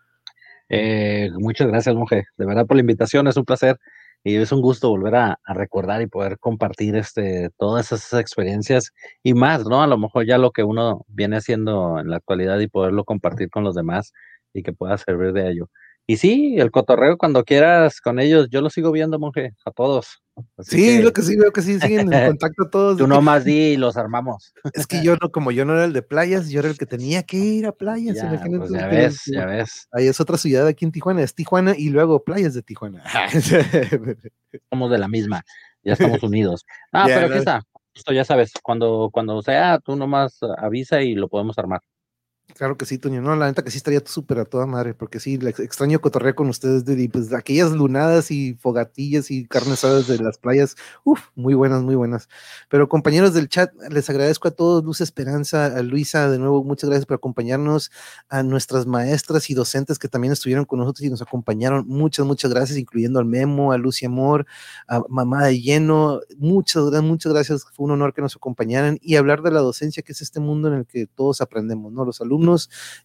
[0.69, 2.25] Eh, muchas gracias, monje.
[2.38, 3.79] De verdad por la invitación, es un placer
[4.28, 8.91] y es un gusto volver a, recordar y poder compartir este, todas esas experiencias
[9.23, 9.82] y más, ¿no?
[9.82, 13.49] A lo mejor ya lo que uno viene haciendo en la actualidad y poderlo compartir
[13.49, 14.11] con los demás
[14.53, 15.69] y que pueda servir de ello.
[16.10, 20.24] Y sí, el cotorreo cuando quieras con ellos, yo lo sigo viendo, monje, a todos.
[20.60, 22.97] sí, lo que sí, veo que sí, siguen en contacto todos.
[22.97, 24.53] Tú nomás di y los armamos.
[24.74, 26.86] Es que yo no, como yo no era el de playas, yo era el que
[26.86, 28.16] tenía que ir a playas.
[28.16, 29.89] Ya, pues ya ves, ya ves.
[29.91, 33.03] Ahí es otra ciudad aquí en Tijuana, es Tijuana y luego playas de Tijuana.
[34.72, 35.43] Somos de la misma,
[35.84, 36.66] ya estamos unidos.
[36.93, 37.64] Ah, pero ¿qué está?
[37.93, 41.82] Esto ya sabes, cuando, cuando sea, tú nomás avisa y lo podemos armar.
[42.55, 43.21] Claro que sí, Toño.
[43.21, 46.47] No, la neta que sí estaría súper a toda madre, porque sí, extraño cotorrear con
[46.47, 51.53] ustedes, de pues aquellas lunadas y fogatillas y carnes asadas de las playas, uff, muy
[51.53, 52.29] buenas, muy buenas.
[52.69, 56.89] Pero compañeros del chat, les agradezco a todos, Luz Esperanza, a Luisa, de nuevo, muchas
[56.89, 57.91] gracias por acompañarnos,
[58.29, 62.49] a nuestras maestras y docentes que también estuvieron con nosotros y nos acompañaron, muchas, muchas
[62.51, 64.47] gracias, incluyendo al Memo, a Lucy Amor,
[64.87, 69.41] a Mamá de Lleno, muchas, muchas gracias, fue un honor que nos acompañaran y hablar
[69.43, 72.05] de la docencia, que es este mundo en el que todos aprendemos, ¿no?
[72.05, 72.36] Los alumnos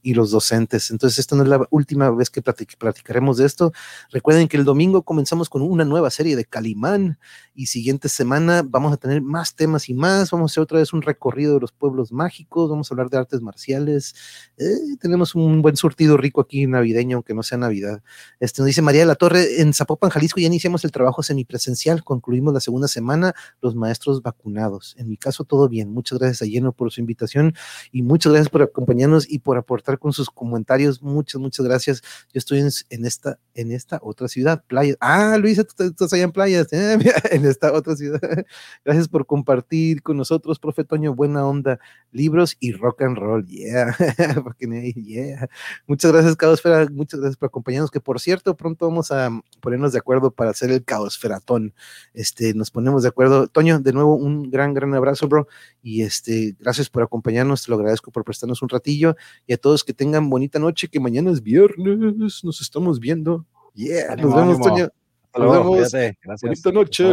[0.03, 0.91] y los docentes.
[0.91, 3.73] Entonces, esta no es la última vez que platicaremos de esto.
[4.11, 7.19] Recuerden que el domingo comenzamos con una nueva serie de Calimán
[7.55, 10.31] y siguiente semana vamos a tener más temas y más.
[10.31, 13.19] Vamos a hacer otra vez un recorrido de los pueblos mágicos, vamos a hablar de
[13.19, 14.15] artes marciales.
[14.59, 18.03] Eh, tenemos un buen surtido rico aquí navideño, aunque no sea Navidad.
[18.41, 22.05] Este, nos dice María de la Torre, en Zapopan, Jalisco, ya iniciamos el trabajo semipresencial,
[22.05, 24.95] concluimos la segunda semana, los maestros vacunados.
[24.99, 25.91] En mi caso, todo bien.
[25.93, 27.55] Muchas gracias a Lleno por su invitación
[27.91, 31.03] y muchas gracias por acompañarnos y por aportar con sus comentarios.
[31.03, 32.03] Muchas, muchas gracias.
[32.33, 34.95] Yo estoy en, esta, en esta otra ciudad, Playa.
[35.01, 36.99] Ah, Luisa, tú, estás allá en playas, ¿eh?
[37.31, 38.21] en esta otra ciudad.
[38.85, 41.79] Gracias por compartir con nosotros, profe Toño, buena onda,
[42.11, 43.97] libros y rock and roll, yeah.
[44.95, 45.49] yeah.
[45.87, 49.99] Muchas gracias, Caosfera, muchas gracias por acompañarnos, que por cierto, pronto vamos a ponernos de
[49.99, 51.75] acuerdo para hacer el Caosferatón.
[52.15, 53.47] Este, nos ponemos de acuerdo.
[53.47, 55.49] Toño, de nuevo, un gran, gran abrazo, bro,
[55.83, 59.12] y este, gracias por acompañarnos, te lo agradezco por prestarnos un ratillo
[59.47, 63.47] y a todos que tengan bonita noche, que mañana es viernes, nos estamos viendo.
[63.75, 64.89] Yeah, nos vemos, Toño.
[65.37, 65.93] Nos vemos.
[66.43, 67.05] Bonita noche.